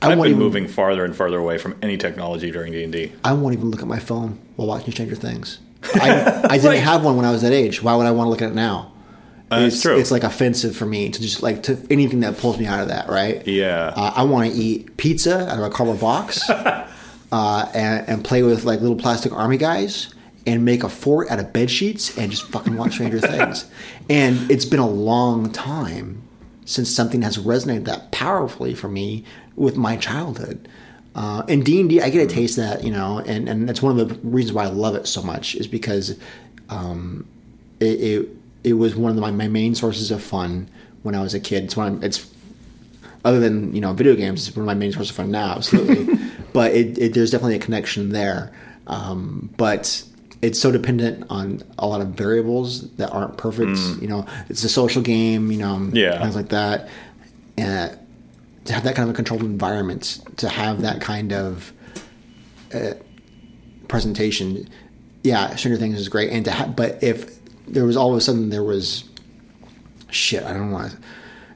I 0.02 0.08
I've 0.12 0.18
won't 0.18 0.26
been 0.26 0.32
even 0.32 0.44
moving 0.44 0.68
farther 0.68 1.06
and 1.06 1.16
farther 1.16 1.40
away 1.40 1.58
from 1.58 1.76
any 1.82 1.96
technology 1.98 2.52
during 2.52 2.74
D&D. 2.74 3.14
I 3.24 3.32
won't 3.32 3.54
even 3.54 3.72
look 3.72 3.82
at 3.82 3.88
my 3.88 4.00
phone 4.00 4.38
while 4.58 4.68
watching 4.68 4.92
Stranger 4.92 5.16
Things. 5.16 5.60
I, 5.96 6.42
I 6.50 6.58
didn't 6.58 6.66
Right. 6.72 6.80
have 6.82 7.06
one 7.06 7.16
when 7.16 7.24
I 7.26 7.32
was 7.32 7.42
that 7.44 7.54
age. 7.54 7.82
Why 7.82 7.96
would 7.96 8.06
I 8.06 8.12
want 8.12 8.26
to 8.28 8.30
look 8.32 8.42
at 8.42 8.50
it 8.52 8.56
now? 8.56 8.92
That's 9.50 9.76
it's, 9.76 9.82
true. 9.82 9.98
It's 9.98 10.12
like 10.12 10.24
offensive 10.26 10.76
for 10.76 10.86
me 10.86 11.10
to 11.10 11.22
just 11.22 11.42
like 11.42 11.64
to 11.64 11.78
anything 11.90 12.20
that 12.22 12.38
pulls 12.38 12.60
me 12.60 12.66
out 12.66 12.82
of 12.82 12.90
that, 12.90 13.08
right? 13.08 13.48
Yeah. 13.48 13.94
Uh, 13.96 14.12
I 14.14 14.24
want 14.24 14.52
to 14.52 14.58
eat 14.58 14.98
pizza 14.98 15.48
out 15.50 15.58
of 15.60 15.64
a 15.64 15.70
cardboard 15.70 16.02
box, 16.02 16.50
uh, 17.34 17.68
and, 17.74 18.08
and 18.08 18.24
play 18.24 18.44
with 18.44 18.64
like 18.64 18.80
little 18.80 18.96
plastic 18.96 19.34
army 19.34 19.58
guys, 19.58 20.14
and 20.46 20.64
make 20.64 20.84
a 20.84 20.90
fort 20.90 21.32
out 21.32 21.40
of 21.40 21.52
bed 21.52 21.72
sheets, 21.72 22.16
and 22.16 22.30
just 22.30 22.48
fucking 22.50 22.78
watch 22.78 22.94
Stranger 22.94 23.20
Things. 23.20 23.66
And 24.08 24.52
it's 24.52 24.66
been 24.66 24.80
a 24.80 24.88
long 24.88 25.52
time 25.52 26.22
since 26.66 26.92
something 26.92 27.24
has 27.24 27.40
resonated 27.40 27.86
that 27.86 28.12
powerfully 28.12 28.76
for 28.76 28.88
me 28.88 29.26
with 29.56 29.76
my 29.76 29.98
childhood. 29.98 30.70
Uh, 31.16 31.42
and 31.50 31.66
D 31.66 31.82
and 31.82 31.90
D, 31.90 32.02
I 32.02 32.12
get 32.12 32.24
a 32.24 32.32
taste 32.32 32.60
of 32.60 32.66
that, 32.66 32.84
you 32.84 32.92
know, 32.92 33.18
and, 33.18 33.50
and 33.50 33.68
that's 33.68 33.82
one 33.82 34.00
of 34.00 34.10
the 34.10 34.16
reasons 34.28 34.54
why 34.54 34.66
I 34.66 34.68
love 34.68 34.94
it 34.94 35.08
so 35.08 35.24
much 35.24 35.56
is 35.56 35.66
because 35.66 36.20
um, 36.70 37.28
it, 37.80 38.00
it 38.00 38.30
it 38.64 38.74
was 38.74 38.96
one 38.96 39.12
of 39.12 39.18
my, 39.18 39.32
my 39.32 39.48
main 39.48 39.74
sources 39.74 40.12
of 40.12 40.22
fun 40.22 40.70
when 41.02 41.16
I 41.16 41.22
was 41.22 41.34
a 41.34 41.40
kid. 41.40 41.64
It's 41.64 41.76
one 41.76 41.96
of, 41.96 42.04
it's 42.04 42.32
other 43.26 43.40
than 43.40 43.74
you 43.74 43.82
know 43.82 43.94
video 43.94 44.16
games, 44.16 44.48
it's 44.48 44.56
one 44.56 44.64
of 44.64 44.68
my 44.68 44.76
main 44.76 44.92
sources 44.92 45.10
of 45.10 45.16
fun 45.16 45.32
now, 45.32 45.56
absolutely. 45.56 46.20
but 46.54 46.72
it, 46.74 46.98
it 46.98 47.14
there's 47.14 47.32
definitely 47.32 47.56
a 47.56 47.60
connection 47.60 48.10
there. 48.10 48.52
Um, 48.88 49.50
but 49.58 50.04
it's 50.42 50.60
so 50.60 50.72
dependent 50.72 51.26
on 51.30 51.62
a 51.80 51.88
lot 51.88 52.02
of 52.02 52.10
variables 52.10 52.90
that 52.98 53.10
aren't 53.12 53.38
perfect. 53.38 53.78
You 54.02 54.08
know, 54.08 54.26
it's 54.50 54.64
a 54.64 54.70
social 54.70 55.02
game. 55.02 55.52
You 55.52 55.58
know, 55.60 55.90
Yeah. 55.94 56.22
things 56.22 56.36
like 56.36 56.50
that. 56.50 56.90
And 57.58 57.98
to 58.66 58.74
have 58.74 58.84
that 58.84 58.96
kind 58.96 59.08
of 59.10 59.14
a 59.14 59.16
controlled 59.16 59.44
environment, 59.44 60.20
to 60.38 60.50
have 60.50 60.82
that 60.82 61.02
kind 61.02 61.32
of 61.34 61.72
uh, 62.74 62.94
presentation, 63.88 64.68
yeah, 65.24 65.56
Stranger 65.56 65.80
Things 65.80 66.00
is 66.00 66.10
great. 66.10 66.32
And 66.32 66.44
to 66.46 66.52
have, 66.52 66.76
but 66.76 67.02
if 67.04 67.40
there 67.68 67.86
was 67.86 67.96
all 67.96 68.12
of 68.12 68.18
a 68.18 68.22
sudden 68.22 68.50
there 68.50 68.64
was 68.64 69.04
shit, 70.10 70.44
I 70.44 70.54
don't 70.54 70.72
want 70.72 70.92
to. 70.92 70.98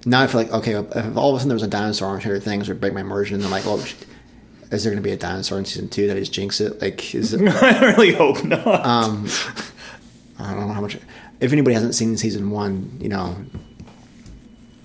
Now 0.06 0.22
I 0.22 0.28
feel 0.28 0.42
like 0.42 0.52
okay, 0.54 0.74
if 0.76 1.18
all 1.18 1.32
of 1.32 1.36
a 1.36 1.40
sudden 1.40 1.50
there 1.50 1.56
was 1.56 1.64
a 1.64 1.68
dinosaur 1.68 2.10
on 2.10 2.20
Stranger 2.20 2.40
Things 2.40 2.70
or 2.70 2.76
break 2.76 2.94
my 2.94 3.02
immersion, 3.02 3.36
and 3.36 3.44
I'm 3.46 3.52
like, 3.52 3.66
oh, 3.66 3.82
sh- 3.84 3.96
is 4.72 4.84
there 4.84 4.92
going 4.92 5.02
to 5.02 5.08
be 5.08 5.14
a 5.14 5.18
dinosaur 5.18 5.58
in 5.58 5.66
season 5.66 5.90
two 5.90 6.08
that 6.08 6.18
I 6.18 6.20
just 6.20 6.34
jinx 6.34 6.60
it? 6.62 6.82
Like, 6.82 7.16
is 7.16 7.34
it? 7.34 7.42
I 7.64 7.80
really 7.92 8.14
hope 8.14 8.44
not. 8.44 8.66
Um, 8.86 9.28
I 10.40 10.54
don't 10.54 10.68
know 10.68 10.74
how 10.74 10.82
much. 10.82 10.98
If 11.40 11.52
anybody 11.54 11.74
hasn't 11.76 11.96
seen 11.96 12.18
season 12.18 12.50
one, 12.50 12.98
you 13.00 13.10
know, 13.10 13.36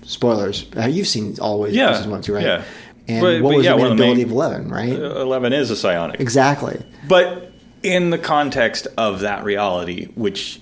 spoilers. 0.03 0.65
Uh, 0.77 0.85
you've 0.85 1.07
seen 1.07 1.37
always 1.41 1.73
Yeah, 1.75 1.93
season 1.95 2.11
one 2.11 2.21
too, 2.21 2.33
right? 2.35 2.43
yeah. 2.45 2.63
And 3.07 3.21
But- 3.21 3.41
what 3.41 3.49
but 3.51 3.57
was 3.57 3.65
yeah, 3.65 3.75
the 3.75 3.85
of 3.85 3.91
ability 3.93 4.15
main- 4.17 4.25
of 4.25 4.31
Eleven, 4.31 4.69
right? 4.69 4.89
11 4.93 5.51
is 5.53 5.69
a 5.71 5.75
psionic. 5.75 6.19
exactly. 6.21 6.81
But 7.07 7.51
in 7.81 8.09
the 8.11 8.17
context 8.17 8.87
of 8.97 9.19
that 9.21 9.43
reality, 9.43 10.05
which 10.15 10.61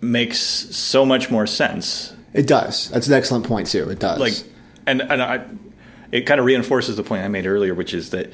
makes 0.00 0.38
so 0.38 1.04
much 1.06 1.30
more 1.30 1.46
sense, 1.46 2.12
It 2.32 2.46
does. 2.46 2.90
That's 2.90 3.06
an 3.06 3.14
excellent 3.14 3.46
point 3.46 3.66
too. 3.68 3.88
It 3.88 3.98
does. 3.98 4.18
like, 4.18 4.34
and 4.86 5.00
and 5.00 5.22
I, 5.22 5.44
it 6.12 6.22
kind 6.22 6.40
of 6.40 6.46
reinforces 6.46 6.96
the 6.96 7.02
point 7.02 7.24
I 7.24 7.28
made 7.28 7.46
earlier, 7.46 7.74
which 7.74 7.94
is 7.94 8.10
that 8.10 8.32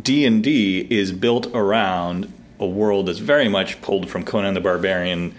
D 0.00 0.24
and 0.24 0.42
D 0.42 0.86
is 0.90 1.12
built 1.12 1.46
around 1.54 2.32
a 2.60 2.66
world 2.66 3.06
that's 3.06 3.18
very 3.18 3.48
much 3.48 3.80
pulled 3.82 4.08
from 4.08 4.24
Conan 4.24 4.54
the 4.54 4.60
Barbarian, 4.60 5.34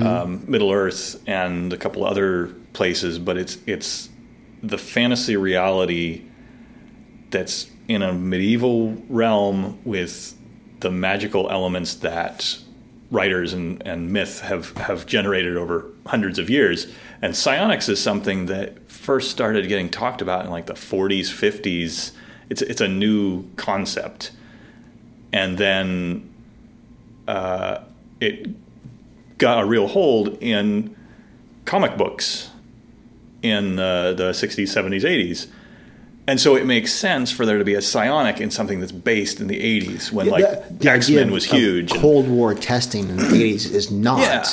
um, 0.00 0.44
Middle 0.50 0.72
Earth, 0.72 1.22
and 1.26 1.72
a 1.72 1.76
couple 1.76 2.04
other 2.04 2.48
places, 2.72 3.18
but 3.18 3.36
it's 3.36 3.58
it's 3.66 4.08
the 4.62 4.78
fantasy 4.78 5.36
reality 5.36 6.22
that's 7.30 7.70
in 7.88 8.02
a 8.02 8.12
medieval 8.12 8.96
realm 9.08 9.78
with 9.84 10.34
the 10.80 10.90
magical 10.90 11.50
elements 11.50 11.94
that 11.96 12.58
writers 13.10 13.52
and, 13.52 13.82
and 13.86 14.12
myth 14.12 14.40
have, 14.40 14.76
have 14.76 15.06
generated 15.06 15.56
over 15.56 15.86
hundreds 16.06 16.38
of 16.38 16.50
years. 16.50 16.86
And 17.22 17.36
psionics 17.36 17.88
is 17.88 18.02
something 18.02 18.46
that 18.46 18.85
first 19.06 19.30
started 19.30 19.68
getting 19.68 19.88
talked 19.88 20.20
about 20.20 20.44
in 20.44 20.50
like 20.50 20.66
the 20.66 20.74
40s, 20.74 21.26
50s. 21.30 22.10
It's, 22.50 22.60
it's 22.60 22.80
a 22.80 22.88
new 22.88 23.44
concept. 23.54 24.32
And 25.32 25.56
then 25.56 26.28
uh, 27.28 27.78
it 28.20 28.48
got 29.38 29.62
a 29.62 29.64
real 29.64 29.86
hold 29.86 30.36
in 30.42 30.96
comic 31.66 31.96
books 31.96 32.50
in 33.42 33.78
uh, 33.78 34.12
the 34.14 34.30
60s, 34.32 34.64
70s, 34.64 35.02
80s. 35.02 35.46
And 36.28 36.40
so 36.40 36.56
it 36.56 36.66
makes 36.66 36.92
sense 36.92 37.30
for 37.30 37.46
there 37.46 37.58
to 37.58 37.64
be 37.64 37.74
a 37.74 37.82
psionic 37.82 38.40
in 38.40 38.50
something 38.50 38.80
that's 38.80 38.90
based 38.90 39.38
in 39.40 39.46
the 39.46 39.60
80s 39.80 40.10
when 40.10 40.26
like 40.28 40.42
The- 40.42 40.74
the 40.80 40.90
X 40.90 41.08
Men 41.08 41.30
was 41.30 41.44
huge. 41.44 41.92
and- 41.92 42.00
Cold 42.00 42.26
War 42.28 42.52
testing 42.54 43.08
in 43.08 43.16
the 43.18 43.26
eighties 43.28 43.70
is 43.70 43.92
not 43.92 44.18
Yeah. 44.18 44.44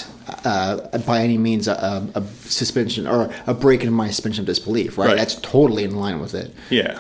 Uh, 0.46 0.98
by 1.00 1.22
any 1.22 1.38
means 1.38 1.68
a, 1.68 2.08
a 2.16 2.24
suspension 2.50 3.08
or 3.08 3.34
a 3.48 3.54
break 3.54 3.84
in 3.84 3.92
my 3.94 4.08
suspension 4.10 4.42
of 4.44 4.46
disbelief. 4.48 4.98
Right? 4.98 5.08
Right. 5.08 5.18
That's 5.18 5.36
totally 5.36 5.84
in 5.84 5.96
line 5.96 6.20
with 6.20 6.34
it. 6.34 6.54
yeah. 6.70 7.00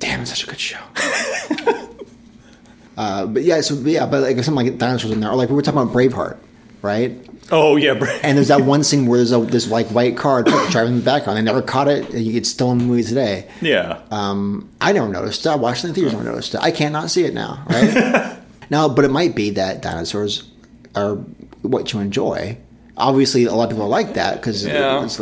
Damn, 0.00 0.20
it's 0.20 0.30
such 0.30 0.44
a 0.44 0.46
good 0.46 0.60
show. 0.60 0.78
uh, 2.96 3.26
but 3.26 3.42
yeah, 3.42 3.60
so 3.60 3.74
yeah, 3.74 4.06
but 4.06 4.22
like 4.22 4.36
something 4.44 4.66
like 4.66 4.78
dinosaurs 4.78 5.12
in 5.12 5.20
there, 5.20 5.30
or 5.30 5.34
like 5.36 5.48
we 5.48 5.56
were 5.56 5.62
talking 5.62 5.80
about 5.80 5.92
Braveheart, 5.92 6.36
right? 6.82 7.28
Oh 7.50 7.76
yeah. 7.76 7.94
And 8.22 8.36
there's 8.36 8.48
that 8.48 8.60
one 8.60 8.84
scene 8.84 9.06
where 9.06 9.18
there's 9.18 9.32
a, 9.32 9.40
this 9.40 9.68
like 9.68 9.88
white 9.88 10.16
car 10.16 10.42
driving 10.70 10.92
in 10.92 10.98
the 11.00 11.04
background. 11.04 11.38
I 11.38 11.42
never 11.42 11.62
caught 11.62 11.88
it. 11.88 12.10
And 12.10 12.26
it's 12.26 12.48
still 12.48 12.70
in 12.72 12.78
the 12.78 12.84
movie 12.84 13.02
today. 13.02 13.48
yeah. 13.60 14.00
Um, 14.10 14.68
I 14.80 14.92
never 14.92 15.08
noticed 15.08 15.46
it. 15.46 15.48
I 15.48 15.56
watched 15.56 15.84
it 15.84 15.88
in 15.88 15.94
theaters. 15.94 16.12
Never 16.12 16.24
noticed 16.24 16.54
it. 16.54 16.60
I 16.60 16.70
can't 16.70 16.92
not 16.92 17.10
see 17.10 17.24
it 17.24 17.34
now, 17.34 17.64
right? 17.68 18.38
now, 18.70 18.88
but 18.88 19.04
it 19.04 19.10
might 19.10 19.34
be 19.34 19.50
that 19.50 19.82
dinosaurs 19.82 20.48
are 20.94 21.18
what 21.62 21.92
you 21.92 22.00
enjoy. 22.00 22.56
obviously 22.96 23.44
a 23.44 23.52
lot 23.52 23.64
of 23.64 23.70
people 23.70 23.86
like 23.88 24.14
that 24.14 24.36
because 24.40 24.66
Yeah. 24.66 25.04
it's, 25.04 25.20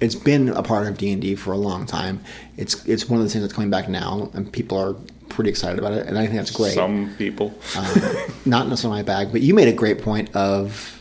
it's 0.00 0.14
been 0.14 0.50
a 0.50 0.62
part 0.62 0.86
of 0.86 0.98
D 0.98 1.10
and 1.12 1.22
D 1.22 1.34
for 1.34 1.52
a 1.52 1.56
long 1.56 1.86
time. 1.86 2.20
It's 2.56 2.84
it's 2.86 3.08
one 3.08 3.18
of 3.20 3.24
the 3.26 3.30
things 3.32 3.42
that's 3.42 3.54
coming 3.54 3.70
back 3.70 3.88
now, 3.88 4.30
and 4.34 4.52
people 4.52 4.76
are 4.78 4.94
pretty 5.28 5.50
excited 5.50 5.78
about 5.78 5.92
it, 5.92 6.06
and 6.06 6.18
I 6.18 6.26
think 6.26 6.36
that's 6.36 6.50
great. 6.50 6.74
Some 6.74 7.14
people. 7.18 7.52
Um, 7.76 8.00
not 8.44 8.68
necessarily 8.68 9.00
my 9.00 9.02
bag, 9.04 9.32
but 9.32 9.40
you 9.40 9.54
made 9.54 9.68
a 9.68 9.72
great 9.72 10.02
point 10.02 10.34
of 10.36 11.00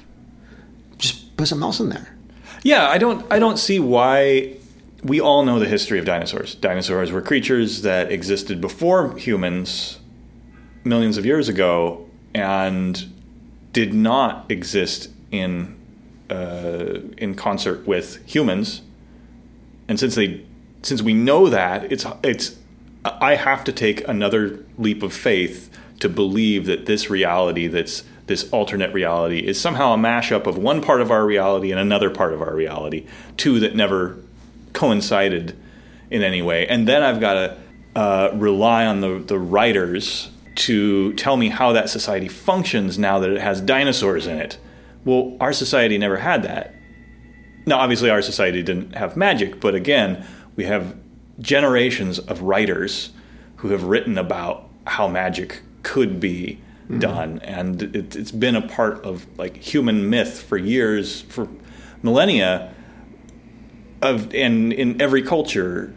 just 0.97 1.36
put 1.38 1.47
something 1.47 1.63
else 1.63 1.80
in 1.80 1.89
there. 1.89 2.15
Yeah, 2.63 2.88
I 2.89 2.97
don't 2.97 3.25
I 3.32 3.38
don't 3.39 3.58
see 3.60 3.80
why 3.80 4.56
we 5.03 5.19
all 5.21 5.43
know 5.45 5.60
the 5.60 5.67
history 5.67 5.99
of 5.99 6.06
dinosaurs. 6.06 6.56
Dinosaurs 6.56 7.12
were 7.12 7.21
creatures 7.21 7.82
that 7.84 8.12
existed 8.12 8.60
before 8.62 9.15
humans 9.17 9.99
millions 10.84 11.17
of 11.17 11.25
years 11.25 11.49
ago 11.49 12.10
and 12.34 13.06
did 13.77 13.93
not 13.93 14.49
exist 14.49 15.07
in 15.29 15.77
uh, 16.31 16.99
in 17.15 17.35
concert 17.35 17.85
with 17.85 18.25
humans. 18.25 18.81
And 19.87 19.99
since 19.99 20.15
they 20.15 20.43
since 20.81 21.03
we 21.03 21.13
know 21.13 21.47
that, 21.47 21.91
it's 21.91 22.03
it's 22.23 22.55
I 23.05 23.35
have 23.35 23.63
to 23.65 23.71
take 23.71 24.07
another 24.07 24.65
leap 24.79 25.03
of 25.03 25.13
faith 25.13 25.69
to 25.99 26.09
believe 26.09 26.65
that 26.65 26.87
this 26.87 27.11
reality 27.11 27.67
that's 27.67 28.03
this 28.25 28.49
alternate 28.51 28.91
reality 28.95 29.45
is 29.45 29.61
somehow 29.61 29.93
a 29.93 29.97
mashup 29.97 30.47
of 30.47 30.57
one 30.57 30.81
part 30.81 30.99
of 30.99 31.11
our 31.11 31.23
reality 31.23 31.69
and 31.69 31.79
another 31.79 32.09
part 32.09 32.33
of 32.33 32.41
our 32.41 32.55
reality, 32.55 33.05
two 33.37 33.59
that 33.59 33.75
never 33.75 34.17
coincided 34.73 35.55
in 36.09 36.23
any 36.23 36.41
way. 36.41 36.65
And 36.65 36.87
then 36.87 37.03
I've 37.03 37.19
got 37.19 37.33
to 37.35 37.57
uh, 37.95 38.31
rely 38.33 38.87
on 38.87 39.01
the, 39.01 39.19
the 39.19 39.37
writers 39.37 40.31
to 40.57 41.13
tell 41.13 41.37
me 41.37 41.49
how 41.49 41.71
that 41.73 41.89
society 41.89 42.27
functions 42.27 42.97
now 42.97 43.19
that 43.19 43.29
it 43.29 43.39
has 43.39 43.61
dinosaurs 43.61 44.27
in 44.27 44.37
it. 44.39 44.57
Well, 45.05 45.37
our 45.39 45.53
society 45.53 45.97
never 45.97 46.17
had 46.17 46.43
that. 46.43 46.73
Now, 47.65 47.79
obviously, 47.79 48.09
our 48.09 48.21
society 48.21 48.63
didn't 48.63 48.95
have 48.95 49.15
magic, 49.15 49.59
but 49.59 49.75
again, 49.75 50.25
we 50.55 50.65
have 50.65 50.97
generations 51.39 52.17
of 52.17 52.41
writers 52.41 53.11
who 53.57 53.69
have 53.69 53.83
written 53.83 54.17
about 54.17 54.69
how 54.85 55.07
magic 55.07 55.61
could 55.83 56.19
be 56.19 56.59
done, 56.99 57.39
and 57.39 57.83
it, 57.83 58.15
it's 58.15 58.31
been 58.31 58.55
a 58.55 58.65
part 58.65 59.03
of 59.03 59.27
like 59.37 59.57
human 59.57 60.09
myth 60.09 60.41
for 60.41 60.57
years, 60.57 61.21
for 61.23 61.49
millennia. 62.01 62.73
Of 64.01 64.33
and 64.33 64.71
in 64.71 65.01
every 65.01 65.21
culture, 65.21 65.93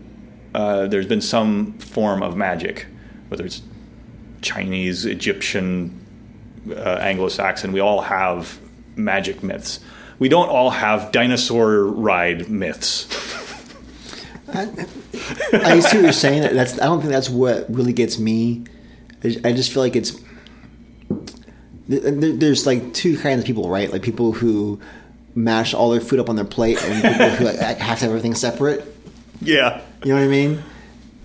uh, 0.55 0.87
there's 0.87 1.07
been 1.07 1.21
some 1.21 1.75
form 1.79 2.23
of 2.23 2.37
magic, 2.37 2.87
whether 3.29 3.45
it's 3.45 3.63
Chinese, 4.43 5.05
Egyptian, 5.05 6.05
uh, 6.71 6.99
Anglo-Saxon. 7.01 7.73
We 7.73 7.81
all 7.81 8.01
have 8.01 8.59
magic 8.97 9.43
myths. 9.43 9.81
We 10.19 10.29
don't 10.29 10.49
all 10.49 10.71
have 10.71 11.13
dinosaur 11.13 11.85
ride 11.85 12.51
myths. 12.51 13.07
I 14.53 15.81
see 15.81 15.97
what 15.97 16.03
you're 16.03 16.13
saying. 16.13 16.55
That's 16.55 16.75
I 16.81 16.85
don't 16.85 17.01
think 17.01 17.13
that's 17.13 17.31
what 17.31 17.73
really 17.73 17.93
gets 17.93 18.19
me. 18.19 18.65
I 19.23 19.37
I 19.45 19.53
just 19.53 19.73
feel 19.73 19.83
like 19.83 19.97
it's 19.97 20.21
there's 21.87 22.67
like 22.67 22.93
two 22.95 23.19
kinds 23.19 23.41
of 23.41 23.47
people, 23.47 23.69
right? 23.69 23.91
Like 23.91 24.03
people 24.03 24.33
who 24.33 24.81
mash 25.35 25.75
all 25.75 25.91
their 25.91 26.01
food 26.01 26.21
up 26.21 26.29
on 26.29 26.37
their 26.37 26.45
plate, 26.45 26.83
and 26.83 27.03
people 27.03 27.29
who 27.31 27.45
like, 27.45 27.57
have 27.59 27.79
to 27.79 27.85
have 27.85 28.03
everything 28.03 28.35
separate. 28.35 28.85
Yeah. 29.41 29.81
You 30.05 30.15
know 30.15 30.21
what 30.21 30.25
I 30.25 30.29
mean? 30.29 30.63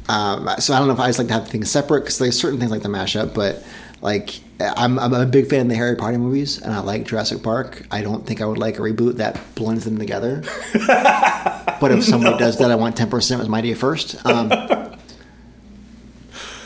Um, 0.07 0.47
so 0.59 0.73
I 0.73 0.79
don't 0.79 0.87
know 0.87 0.93
if 0.93 0.99
I 0.99 1.07
just 1.07 1.17
like 1.19 1.27
to 1.29 1.33
have 1.33 1.47
things 1.49 1.69
separate 1.71 2.01
because 2.01 2.17
there's 2.19 2.39
certain 2.39 2.59
things 2.59 2.71
like 2.71 2.83
the 2.83 2.89
mashup, 2.89 3.33
but 3.33 3.63
like 4.01 4.39
I'm, 4.59 4.99
I'm 4.99 5.13
a 5.13 5.25
big 5.25 5.47
fan 5.47 5.61
of 5.61 5.69
the 5.69 5.75
Harry 5.75 5.95
Potter 5.95 6.19
movies, 6.19 6.61
and 6.61 6.71
I 6.73 6.79
like 6.79 7.05
Jurassic 7.05 7.41
Park. 7.41 7.87
I 7.91 8.01
don't 8.01 8.25
think 8.25 8.39
I 8.41 8.45
would 8.45 8.57
like 8.59 8.77
a 8.77 8.81
reboot 8.81 9.15
that 9.17 9.39
blends 9.55 9.83
them 9.83 9.97
together. 9.97 10.43
but 10.87 11.91
if 11.91 12.03
somebody 12.03 12.37
does 12.37 12.57
that, 12.59 12.69
I 12.71 12.75
want 12.75 12.95
ten 12.95 13.09
percent 13.09 13.41
as 13.41 13.49
my 13.49 13.57
idea 13.59 13.75
first. 13.75 14.23
Um, 14.25 14.49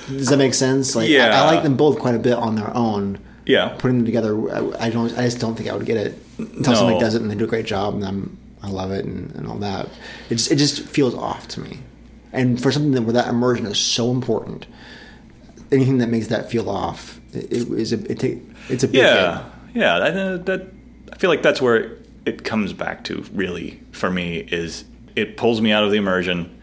does 0.07 0.27
that 0.29 0.37
make 0.37 0.53
sense? 0.53 0.95
Like 0.95 1.09
I, 1.09 1.27
I 1.27 1.45
like 1.45 1.63
them 1.63 1.77
both 1.77 1.99
quite 1.99 2.15
a 2.15 2.19
bit 2.19 2.33
on 2.33 2.55
their 2.55 2.75
own. 2.75 3.19
Yeah. 3.45 3.69
Putting 3.79 3.97
them 3.97 4.05
together, 4.05 4.35
I, 4.51 4.87
I 4.87 4.89
don't. 4.89 5.11
I 5.17 5.23
just 5.23 5.39
don't 5.39 5.55
think 5.55 5.69
I 5.69 5.75
would 5.75 5.85
get 5.85 5.97
it 5.97 6.17
until 6.37 6.73
No. 6.73 6.79
somebody 6.79 6.99
does 6.99 7.15
it 7.15 7.21
and 7.21 7.31
they 7.31 7.35
do 7.35 7.45
a 7.45 7.47
great 7.47 7.65
job, 7.65 7.95
and 7.95 8.05
I'm, 8.05 8.37
I 8.61 8.69
love 8.69 8.91
it 8.91 9.05
and, 9.05 9.33
and 9.35 9.47
all 9.47 9.57
that. 9.59 9.87
It 10.29 10.35
just, 10.35 10.51
it 10.51 10.57
just 10.57 10.81
feels 10.81 11.15
off 11.15 11.47
to 11.49 11.61
me. 11.61 11.79
And 12.31 12.61
for 12.61 12.71
something 12.71 12.91
that, 12.91 13.01
where 13.01 13.13
that 13.13 13.27
immersion 13.27 13.65
is 13.65 13.79
so 13.79 14.11
important, 14.11 14.67
anything 15.71 15.97
that 15.99 16.07
makes 16.09 16.27
that 16.27 16.49
feel 16.49 16.69
off, 16.69 17.19
it, 17.33 17.45
it 17.51 17.67
is 17.71 17.93
a 17.93 18.11
it 18.11 18.19
take, 18.19 18.41
it's 18.69 18.83
a 18.83 18.87
big 18.87 18.97
Yeah. 18.97 19.43
hit. 19.43 19.45
Yeah. 19.75 19.99
That, 19.99 20.45
that 20.45 20.67
I 21.11 21.17
feel 21.17 21.29
like 21.29 21.41
that's 21.41 21.61
where 21.61 21.97
it 22.25 22.43
comes 22.43 22.73
back 22.73 23.03
to. 23.05 23.23
Really, 23.33 23.81
for 23.91 24.09
me, 24.09 24.37
is 24.37 24.85
it 25.15 25.37
pulls 25.37 25.61
me 25.61 25.71
out 25.71 25.83
of 25.83 25.91
the 25.91 25.97
immersion. 25.97 26.55